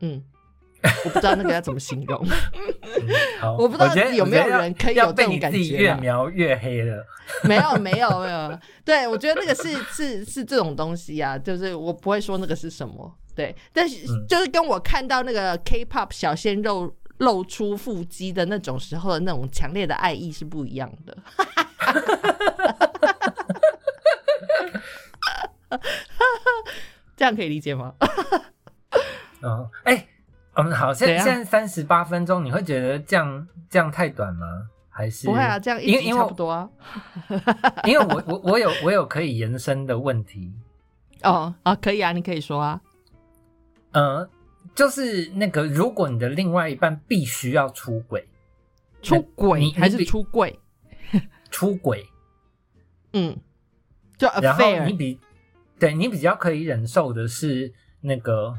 [0.00, 0.22] 嗯，
[1.04, 2.24] 我不知道那个要怎么形容。
[2.24, 7.04] 嗯，我不知道有没有人可以有这种感觉越描越黑了。
[7.44, 21.18] 没有没有没有，对我觉得那个是是是这种东西啊，就是我不会说那个是什么，对，但是嗯就是跟我看到那个 K-pop 小鲜肉露出腹肌的那种时候的那种强烈的爱意是不一样的。
[27.16, 27.94] 这样可以理解吗？
[29.42, 30.06] 哦，哎、
[30.54, 34.46] 嗯，好，现现在三十八分钟，你会觉得这样这样太短吗？
[34.88, 36.68] 还是不会啊，这样因为因为差不多啊。
[37.86, 40.52] 因为我我我有我有可以延伸的问题，
[41.22, 42.80] 哦啊，可以啊，你可以说啊。
[43.92, 44.28] 呃，
[44.74, 48.28] 就是那个，如果你的另外一半必须要出轨，
[49.00, 50.58] 出轨你还是出柜？
[51.50, 52.04] 出轨，
[53.12, 53.36] 嗯，
[54.18, 54.96] 就然后你 affair。
[54.96, 55.20] 比
[55.78, 58.58] 对你比较可以忍受的是那个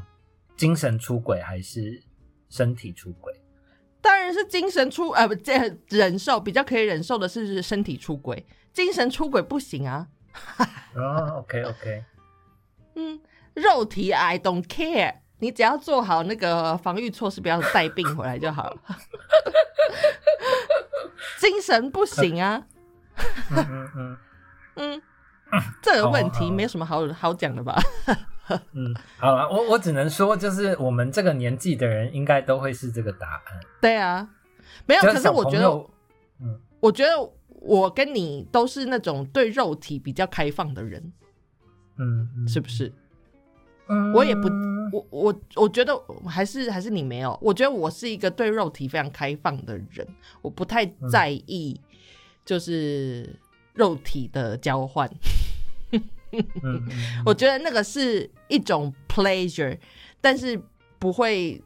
[0.56, 2.02] 精神出轨还是
[2.48, 3.34] 身体出轨？
[4.02, 10.08] 当然是精神出呃不这忍受比较可以忍受的是身体出轨，精神出轨不行啊。
[10.94, 12.04] 哦，OK OK，
[12.94, 13.20] 嗯，
[13.54, 18.80] 肉体 I don't care，你只要做好那个防御措施，不要带病回来就好了。
[21.38, 22.66] 精神不行啊，
[23.50, 24.16] 嗯嗯嗯
[24.76, 25.02] 嗯，
[25.82, 27.80] 这个问题没有什么好好讲的吧？
[28.72, 33.60] 嗯，好了，我我只能说，就是我们这个年纪的人应该都会是这个答案。
[33.80, 34.28] 对啊，
[34.86, 35.68] 没有，可是我觉得，
[36.40, 36.60] 嗯。
[36.80, 37.10] 我觉得
[37.46, 41.12] 我跟你都是那种对肉体比较开放的人，
[41.98, 42.92] 嗯嗯，是不是？
[43.86, 44.12] 嗯。
[44.14, 44.48] 我也不，
[44.92, 45.96] 我我我觉得
[46.26, 50.04] 还是还是你没有，我觉得我是一个对肉体非常开放的人，
[50.42, 51.80] 我不太在意
[52.44, 53.38] 就是
[53.74, 55.08] 肉体的交换，
[57.26, 59.78] 我觉得那个是一种 pleasure，
[60.20, 60.60] 但是
[60.98, 61.62] 不会。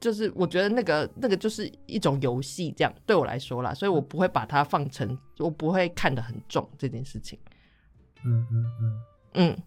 [0.00, 7.36] 就是我觉得那个那个就是一种游戏，这样对我来说啦，所以我不会把它放成，我不会看得很重这件事情。
[8.24, 9.02] 嗯嗯嗯。
[9.34, 9.62] 嗯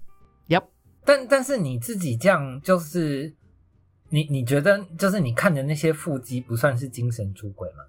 [0.47, 0.63] ，Yep，
[1.03, 3.33] 但但是你自己这样，就是
[4.07, 7.83] 你你觉得，就是你看的那些腹肌，不算是精神出轨吗？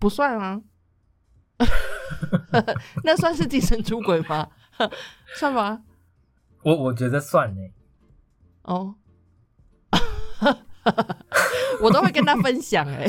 [0.00, 0.62] 不算啊，
[3.04, 4.48] 那算是精神出轨吗？
[5.36, 5.82] 算吗？
[6.62, 7.60] 我我觉得算呢。
[8.62, 8.94] 哦，
[11.80, 13.06] 我都会跟他分享哎、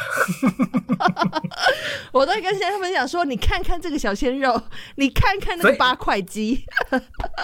[2.12, 4.60] 我都会跟先生分享说，你看看这个小鲜肉，
[4.96, 6.64] 你看看那个八块肌。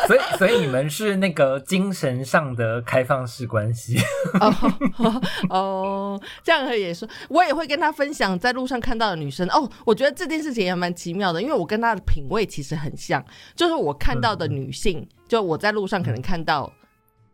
[0.07, 3.98] 所以所以你们是那个精神上的开放式关系。
[4.40, 9.46] 哦哦，这样也说，我也会跟他分享在路上看到的女生。
[9.48, 16.72] 哦，我觉得这件事情也蛮奇妙的，因为我跟他的品味其实很像，就是我看到的女性，就我在路上可能看到。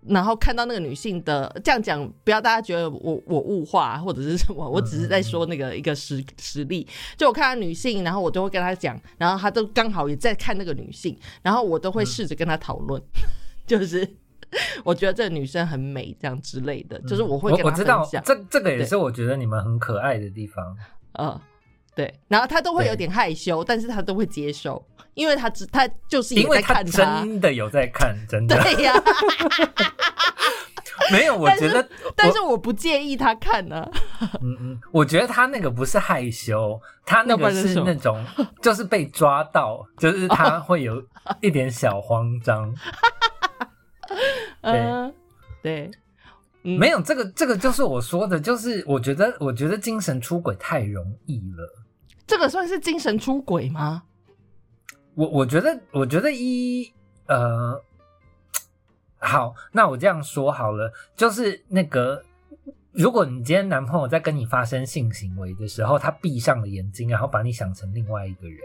[0.08, 6.86] 然后看到那个女性的这样讲，不要大家觉得我我物化或者是什么，我只是在说那个一个实实例。
[7.16, 13.00] 就我看到女性，然后我都会跟她讲，然后她都刚好也在看那个女性，然后我都会试着跟她讨论，
[13.66, 14.06] 就是
[14.84, 18.08] 我觉得这个女生很美，这样之类的，就是我会跟她我我知道。
[18.24, 20.76] 这这个也是我觉得你们很可爱的地方。
[21.18, 21.40] 嗯，
[21.94, 24.82] 对，然后他都会有点害羞，但是他都会接受，
[25.14, 26.82] 因为他只他就是因为他。
[26.82, 28.94] 真的有在看，真的对呀、
[31.12, 31.36] 没有。
[31.36, 31.86] 我觉得，
[32.16, 33.86] 但是我不介意他看呢、
[34.40, 38.24] 嗯嗯，我觉得他那个不是害羞，他那个是那种
[38.62, 41.02] 就是被抓到，就是他会有
[41.42, 42.74] 一点小慌张。
[44.62, 45.12] 嗯，
[45.62, 45.90] 对，
[46.62, 51.81] 嗯没有这个，这个就是我说的，就是我觉得，我觉得精神出轨太容易了。
[52.26, 54.04] 这个算是精神出轨吗？
[55.14, 56.92] 我我觉得，我觉得一
[57.26, 57.80] 呃，
[59.18, 62.22] 好，那我这样说好了，就是那个，
[62.92, 68.58] 如果你今天男朋友在跟你发生性行为的时候，他闭上了眼睛，然后把你想成另外一个人，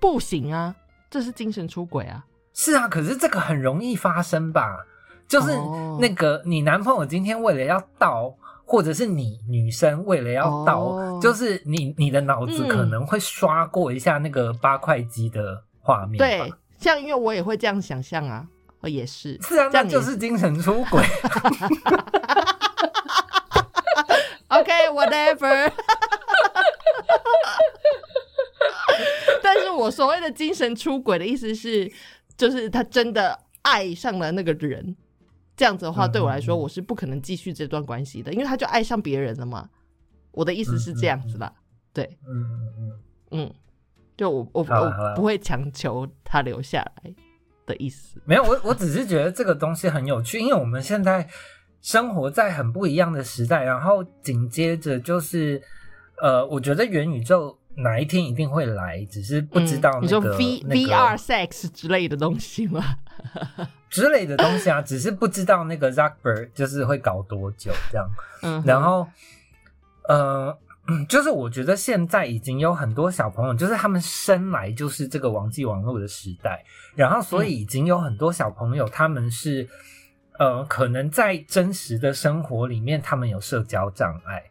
[0.00, 0.74] 不行啊，
[1.10, 2.24] 这是精神出轨啊。
[2.54, 4.84] 是啊，可是这个很容易发生吧？
[5.26, 8.34] 就是哦那个你男朋友今天为了要到，
[8.70, 16.26] 或者是你女生为了要到，哦就是你你的脑子嗯可能会刷过一下那个八块肌的画面吧。
[16.26, 18.46] 对，像因为我也会这样想象啊，
[18.80, 19.40] 我也是。
[19.40, 21.02] 是啊，那这样就是精神出轨。
[24.48, 25.70] OK，whatever、
[29.42, 31.90] 但是我所谓的精神出轨的意思是，
[32.36, 34.96] 就是他真的爱上了那个人，
[35.58, 39.68] 这样子的话，嗯对我来说，我是不可能继续这段关系的，因为他就爱上别人了嘛。
[40.30, 41.52] 我的意思是这样子啦，
[41.92, 43.00] 对，嗯嗯嗯，
[43.32, 43.54] 嗯，
[44.16, 47.12] 就我我我不会强求他留下来
[47.66, 48.22] 的意思。
[48.24, 51.28] 没有，我我只是觉得这个东西很有趣，因为我们现在
[51.82, 55.60] 生活在很不一样的时代，然后紧接着就是，
[56.22, 62.82] 呃，我觉得元宇宙哪一天一定会来，只是不知道嗯、你说那个、V 那个 VR sex 之类的东西吗？
[63.88, 68.06] 之类的东西啊，只是不知道那个 Zuckerberg 就是会搞多久这样。
[68.42, 69.08] 嗯，然后，
[70.08, 70.56] 呃，
[71.08, 76.62] 就是我觉得现在已经有很多小朋友，就是他们生来就是这个网际网络的时代，
[76.94, 79.66] 然后所以已经有很多小朋友他们是，
[80.38, 84.42] 呃，可能在真实的生活里面他们有社交障碍，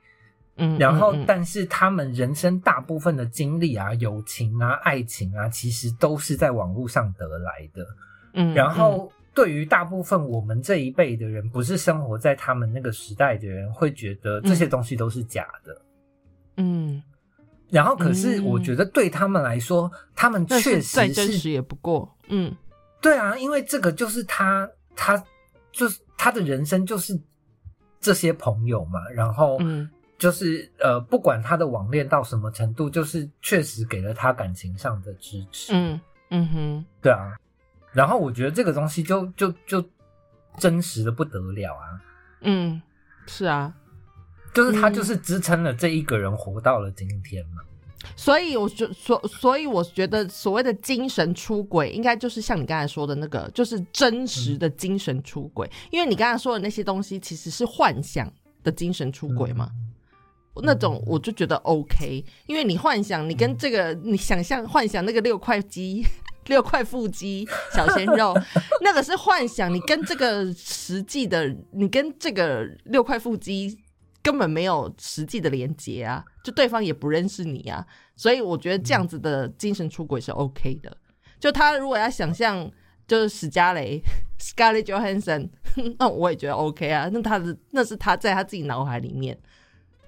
[0.58, 7.86] 嗯，然后但是他们人生大部分的经历啊、友情啊、爱情啊，其实都是在网络上得来的。
[8.34, 15.82] 嗯然后对于大部分我们这一辈的人，不是生活在他们那个时代的人，会觉得这些东西都是假的。
[16.58, 17.02] 嗯，
[17.70, 22.56] 然后，可是嗯我觉得对他们来说，他们那确是再实是真实也不过，嗯
[23.00, 25.24] 对啊，因为这个就是他，他
[25.72, 27.20] 就是他的人生就是
[28.00, 29.08] 这些朋友嘛。
[29.10, 29.88] 然后嗯
[30.18, 35.74] 就是呃，不管他的网恋到什么程度，就是确实给了他感情上的支持。
[35.74, 37.36] 嗯嗯哼，对啊，
[37.94, 39.84] 然后我觉得这个东西就就就
[40.58, 41.86] 真实的不得了啊，
[42.42, 42.82] 嗯，
[43.28, 43.74] 是啊，
[44.54, 47.62] 就是他嗯就是支撑了这一个人活到了今天嘛。
[48.16, 55.70] 所以我觉所所以我觉得所谓的精神出轨，应该就是像你刚才说的那个，就是真实的精神出轨。
[55.92, 58.32] 因为你刚才说的那些东西其实是幻想
[58.64, 59.70] 的精神出轨嘛，
[60.64, 66.06] 那种我就觉得 OK，因为你幻想你跟这个你想象幻想那个六块肌。
[66.48, 68.34] 六块腹肌、小鲜肉，
[68.82, 69.70] 那个是幻想。
[69.74, 73.78] 你跟这个实际的，你跟这个六块腹肌
[74.24, 77.86] 根本没有实际的连接啊，就对方也不认识你啊，
[78.16, 80.96] 所以我觉得这样子的精神出轨是 OK 的。
[81.38, 82.72] 就他如果要想象
[83.06, 84.02] 就是史嘉蕾
[84.40, 85.50] Scarlett Johansson，
[86.00, 89.38] 那我也觉得 OK 啊，那他的那是他在他自己脑海里面。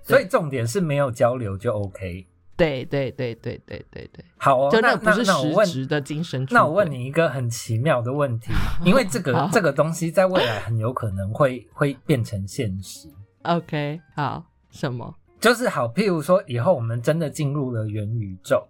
[0.09, 2.27] 所以重点是没有交流就 OK。
[2.57, 6.45] 对对对对对对对，好哦，就那不是实质的精神。
[6.51, 8.51] 那我问你一个很奇妙的问题，
[8.83, 13.07] 因为这个好这个东西在未来很有可能会会变成现实。
[13.43, 15.15] ，OK，好，什么？
[15.39, 18.67] 就是好，譬如说以后我们真的进入了元宇宙，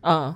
[0.00, 0.34] 嗯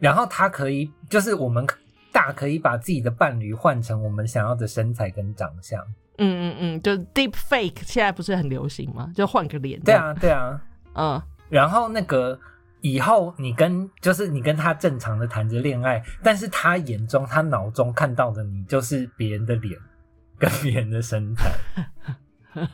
[0.00, 1.64] 然后它可以，就是我们
[2.10, 5.80] 大可以把自己的伴侣换成我们想要的身材跟长相。
[6.24, 9.10] 嗯嗯嗯，就 Deep Fake 现在不是很流行吗？
[9.14, 9.80] 就换个脸。
[9.80, 10.60] 对，啊，对啊。
[10.94, 12.38] 嗯然后那个
[12.80, 19.78] 以后你跟就是你跟他正常的谈着恋爱，但是他眼中他脑中看到的你就是别人的脸
[20.38, 21.52] 跟别人的身材，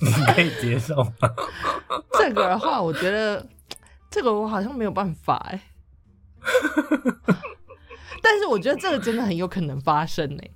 [0.00, 1.30] 你可以接受吗？
[2.18, 3.46] 这个的话，我觉得
[4.10, 5.60] 这个我好像没有办法哎。
[8.22, 10.50] 但是我觉得这个真的很有可能发生哎。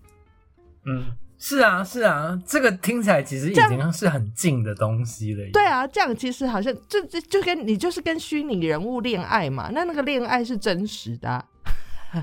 [0.84, 1.16] 嗯。
[1.40, 5.48] 是啊，是啊，这个听起来其实已经是很近的东西了。
[5.52, 11.44] 对啊，这样其实好像就就就跟你就是跟虚拟人物恋爱嘛，那那个恋爱是真实的。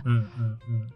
[0.04, 0.92] 嗯嗯嗯，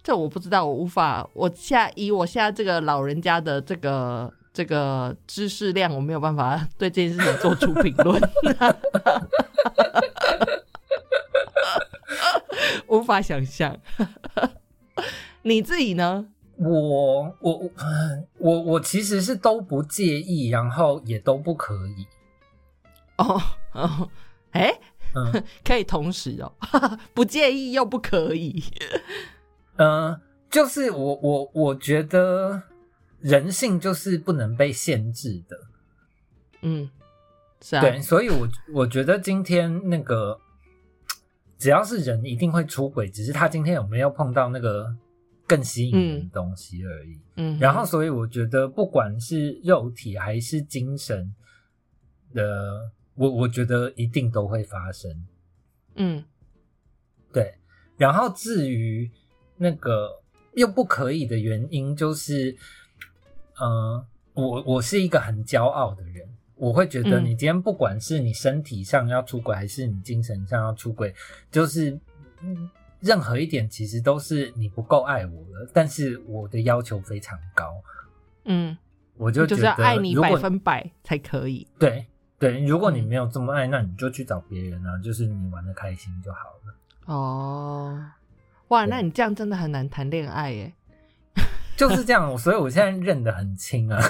[0.00, 8.22] 这我不知道，我无法，我现在以我现在这个老人家的这个这个知识量，我没有办法对这件事情做出评论，
[12.86, 13.76] 无法想象。
[15.42, 16.26] 你自己呢？
[16.56, 17.70] 我我我
[18.38, 22.06] 我我其实是都不介意，然后也都不可以。
[23.16, 23.40] 哦
[23.72, 24.08] 哦，
[24.52, 24.72] 哎，
[25.14, 26.52] 嗯， 可以同时哦，
[27.14, 28.62] 不介意又不可以。
[29.76, 30.20] 嗯，
[30.50, 32.62] 就是我我我觉得
[33.20, 35.58] 人性就是不能被限制的。
[36.60, 36.88] 嗯，
[37.60, 40.38] 是啊，对，所以我我觉得今天那个
[41.58, 44.94] 只要是人一定会出轨，只是他今天有没有碰到那个。
[45.54, 47.20] 更吸引人的东西而已。
[47.36, 51.30] 嗯，然后所以我觉得，不管是肉体还是精神
[52.32, 55.26] 的，我我觉得一定都会发生。
[55.96, 56.24] 嗯，
[57.30, 57.54] 对。
[57.98, 59.10] 然后至于
[59.58, 60.22] 那个
[60.54, 62.56] 又不可以的原因，就是，
[63.60, 71.14] 嗯，我我是一个很骄傲的人，我会觉得你今天不管是你身体上要出轨，还是你精神上要出轨，
[71.50, 71.90] 就是
[72.40, 72.70] 嗯。
[73.02, 77.74] 任何一点其实都是你不够爱我了，但是我的要求非常高，
[78.44, 78.76] 嗯，
[79.16, 81.66] 我就就是要爱你百分百才可以。
[81.78, 82.06] 对
[82.38, 87.14] 对，如果你没有这么爱，那你就去找别人啊，就是你玩的开心就好了。
[87.14, 88.04] 哦，
[88.68, 90.72] 哇，那你这样真的很难谈恋爱耶。
[91.74, 94.00] 就是这样，所以我现在认得很清啊。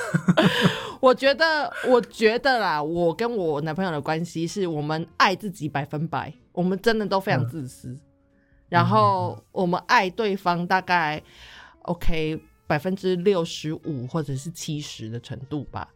[1.00, 7.98] 我觉得，我觉得啦，我跟我男朋友的关系是我们爱自己百分百，我们真的都非常自私。
[8.72, 11.22] 然后我们爱对方大概
[11.82, 15.86] OK 百分之六十五或者是七十的程度吧，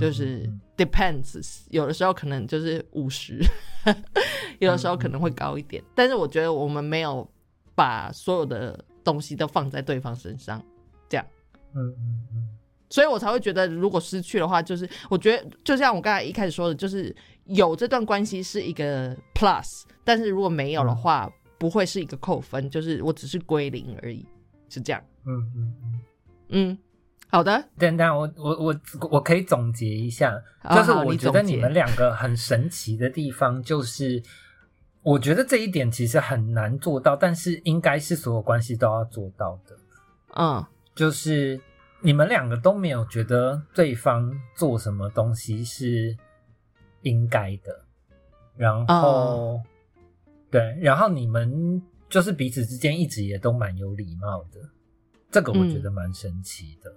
[0.00, 3.40] 就是 depends，有的时候可能就是五十，
[4.58, 5.80] 有的时候可能会高一点。
[5.94, 7.24] 但是我觉得我们没有
[7.76, 10.60] 把所有的东西都放在对方身上，
[11.08, 11.24] 这样，
[11.76, 12.48] 嗯嗯嗯，
[12.90, 21.32] 所以我才会觉得如果失去的话，就是我觉得就像我刚才一开始说的，就是有这段关系是一个 plus，但是如果没有的话。
[21.62, 24.26] 不会是一个扣分，就是我只是归零而已，
[24.68, 25.00] 是这样。
[25.24, 26.00] 嗯嗯嗯
[26.48, 26.78] 嗯，
[27.28, 27.68] 好的。
[27.78, 28.80] 等等，我我我
[29.12, 30.36] 我可以总结一下，
[30.74, 34.20] 就是我觉得你们两个很神奇的地方，就是
[35.02, 39.76] 我觉得这一点其实很难做到，但是应该是所有关系都要做到的。
[40.34, 41.60] 嗯，就是
[42.00, 46.16] 你们两个都没有觉得对方做什么东西是
[47.02, 47.84] 应该的，
[48.56, 49.60] 然后。
[50.52, 54.60] 对，然后你们就是彼此之间一直也都蛮有礼貌的，
[55.30, 56.94] 这个我觉得蛮神奇的。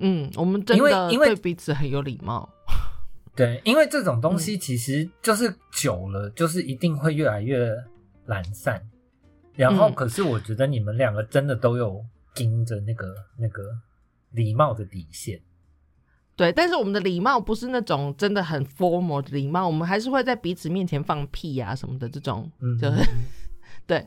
[0.00, 2.46] 嗯，我们真的因为彼此很有礼貌。
[3.36, 7.72] 对，因为这种东西其实就是久了，就是一定会越来越
[8.24, 8.82] 懒散。
[9.54, 12.04] 然后，可是我觉得你们两个真的都有
[12.34, 13.62] 盯着那个那个
[14.32, 15.40] 礼貌的底线。
[16.36, 23.08] 对，但是我们的礼貌不是那种真的很 formal 的礼貌，我们还是会在彼此面前放屁啊什么的这种，就 是
[23.86, 24.06] 对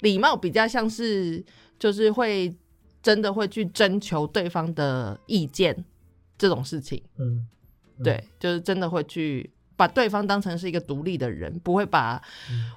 [0.00, 1.44] 礼貌比较像是
[1.76, 2.54] 就是会
[3.02, 5.84] 真的会去征求对方的意见
[6.38, 7.44] 这种事情，嗯，
[8.04, 12.22] 对，就是真的会去把对方当成是一个独立的人，不会把，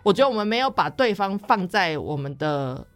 [0.02, 2.88] 我觉得我们没有把对方放在我们的。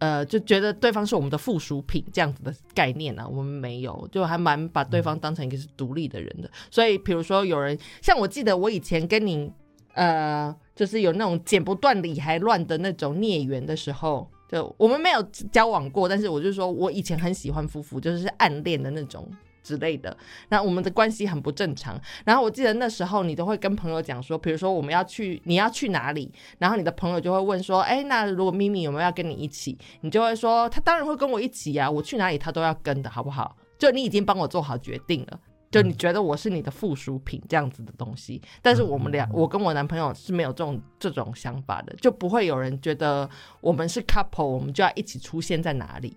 [0.00, 6.50] 呃，就觉得对方是我们的附属品这样子的概念呢，我们没有，就还蛮把对方当成一个是独立的人的。
[6.70, 9.52] 所以，比如说有人像我记得我以前跟你，
[9.92, 15.22] 呃，就是有那种剪不断理还乱的那种孽缘的时候，就我们没有
[15.52, 19.30] 交往过，但是我就说我以前很喜欢夫妇，就是暗恋的那种。
[19.62, 20.16] 之类的，
[20.48, 22.00] 那我们的关系很不正常。
[22.24, 29.78] 然后我记得那时候你都会跟朋友讲说，比如说我们要去，你要去哪里，然后你的朋友就会问说，哎，那如果咪咪有没有要跟你一起？
[30.00, 33.56] 你就会说，他当然会跟我一起呀，我去哪里他都要跟的，好不好？
[33.78, 35.40] 就你已经帮我做好决定了，
[35.70, 38.40] 就你觉得我是你的附属品这样子的东西。
[38.60, 43.28] 但是我们俩，我跟我男朋友是没有这种这种想法的，就不会有人觉得
[43.60, 46.16] 我们是 couple，我们就要一起出现在哪里。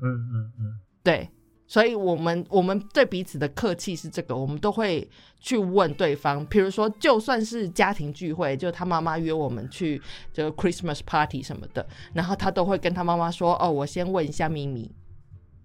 [0.00, 1.28] 嗯嗯嗯，对。
[1.72, 5.08] 所以我们我们对彼此的客气是这个，我们都会
[5.40, 9.98] 去问对方，比如说就算是家庭聚会，就他妈妈约我们去
[10.34, 14.90] 这个 Christmas party 什么的，然后他都会跟他妈妈说：“哦，我先问一下咪咪，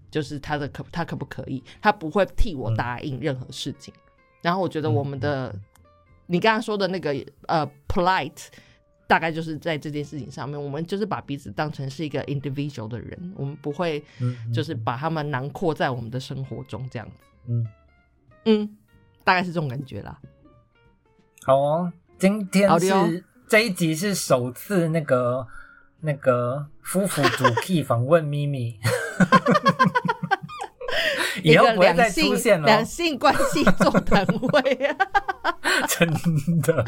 [0.10, 1.62] 就是他的可他可不可以？
[1.82, 3.93] 他不会替我答应任何事情。
[4.41, 5.53] 然后我觉得我们的、
[6.28, 7.14] 你刚刚说的那个
[7.47, 8.45] 呃 polite。
[9.08, 14.03] 大概就是在这件事情上面，我们就是把彼此当成是一个 individual 的人，我们不会
[14.53, 17.14] 就是把他们囊括在我们的生活中这样子。
[17.47, 17.68] 嗯，
[18.45, 18.78] 嗯，
[19.24, 20.20] 大概是这种感觉啦。
[21.43, 25.47] 好哦，今天是这一集是首次那个
[26.01, 28.78] 那个夫妇主 key 访问咪咪，
[31.41, 34.97] 以后不会再出现了两，性关系座谈会啊。
[35.88, 36.12] 真
[36.62, 36.84] 的。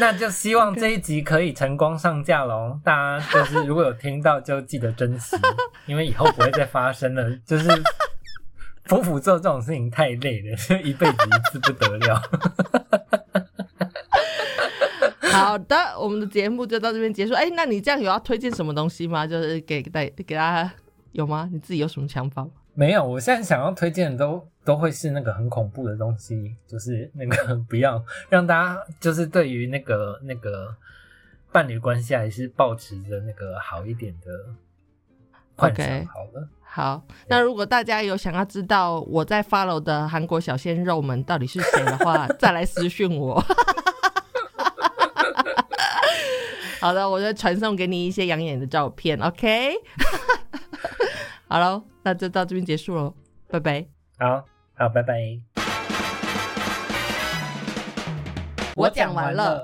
[0.00, 2.78] 那就希望这一集可以成功上架喽！
[2.84, 5.36] 大家就是如果有听到，就记得珍惜，
[5.86, 7.24] 因为以后不会再发生了。
[7.46, 7.68] 就是
[8.86, 12.22] 夫妇做这种事情太累了，就 一辈子一次不得了。
[15.32, 17.34] 好的，我们的节目就到这边结束。
[17.34, 19.26] 哎，那你这样有要推荐什么东西吗？
[19.26, 20.72] 就是给大给大家
[21.12, 21.48] 有吗？
[21.52, 22.50] 你自己有什么想法吗？
[22.74, 30.74] 没有，我现在想要推荐的都都会是那个很恐怖的东西，就是那个 不要让大家就是对于那个那个
[31.52, 34.30] 伴侣关系还是保持着那个好一点的
[35.54, 36.48] 幻想好了。
[36.62, 43.40] 好，那如果大家有想要知道我在 follow 的韩国小鲜肉们到底是谁的话， 再来私讯我。
[46.80, 49.74] 好的，我就传送给你一些养眼的照片，OK？
[51.46, 53.14] 好喽，那就到这边结束喽，
[53.48, 53.86] 拜拜。
[54.18, 55.38] 好好，拜拜。
[58.74, 59.62] 我讲完了。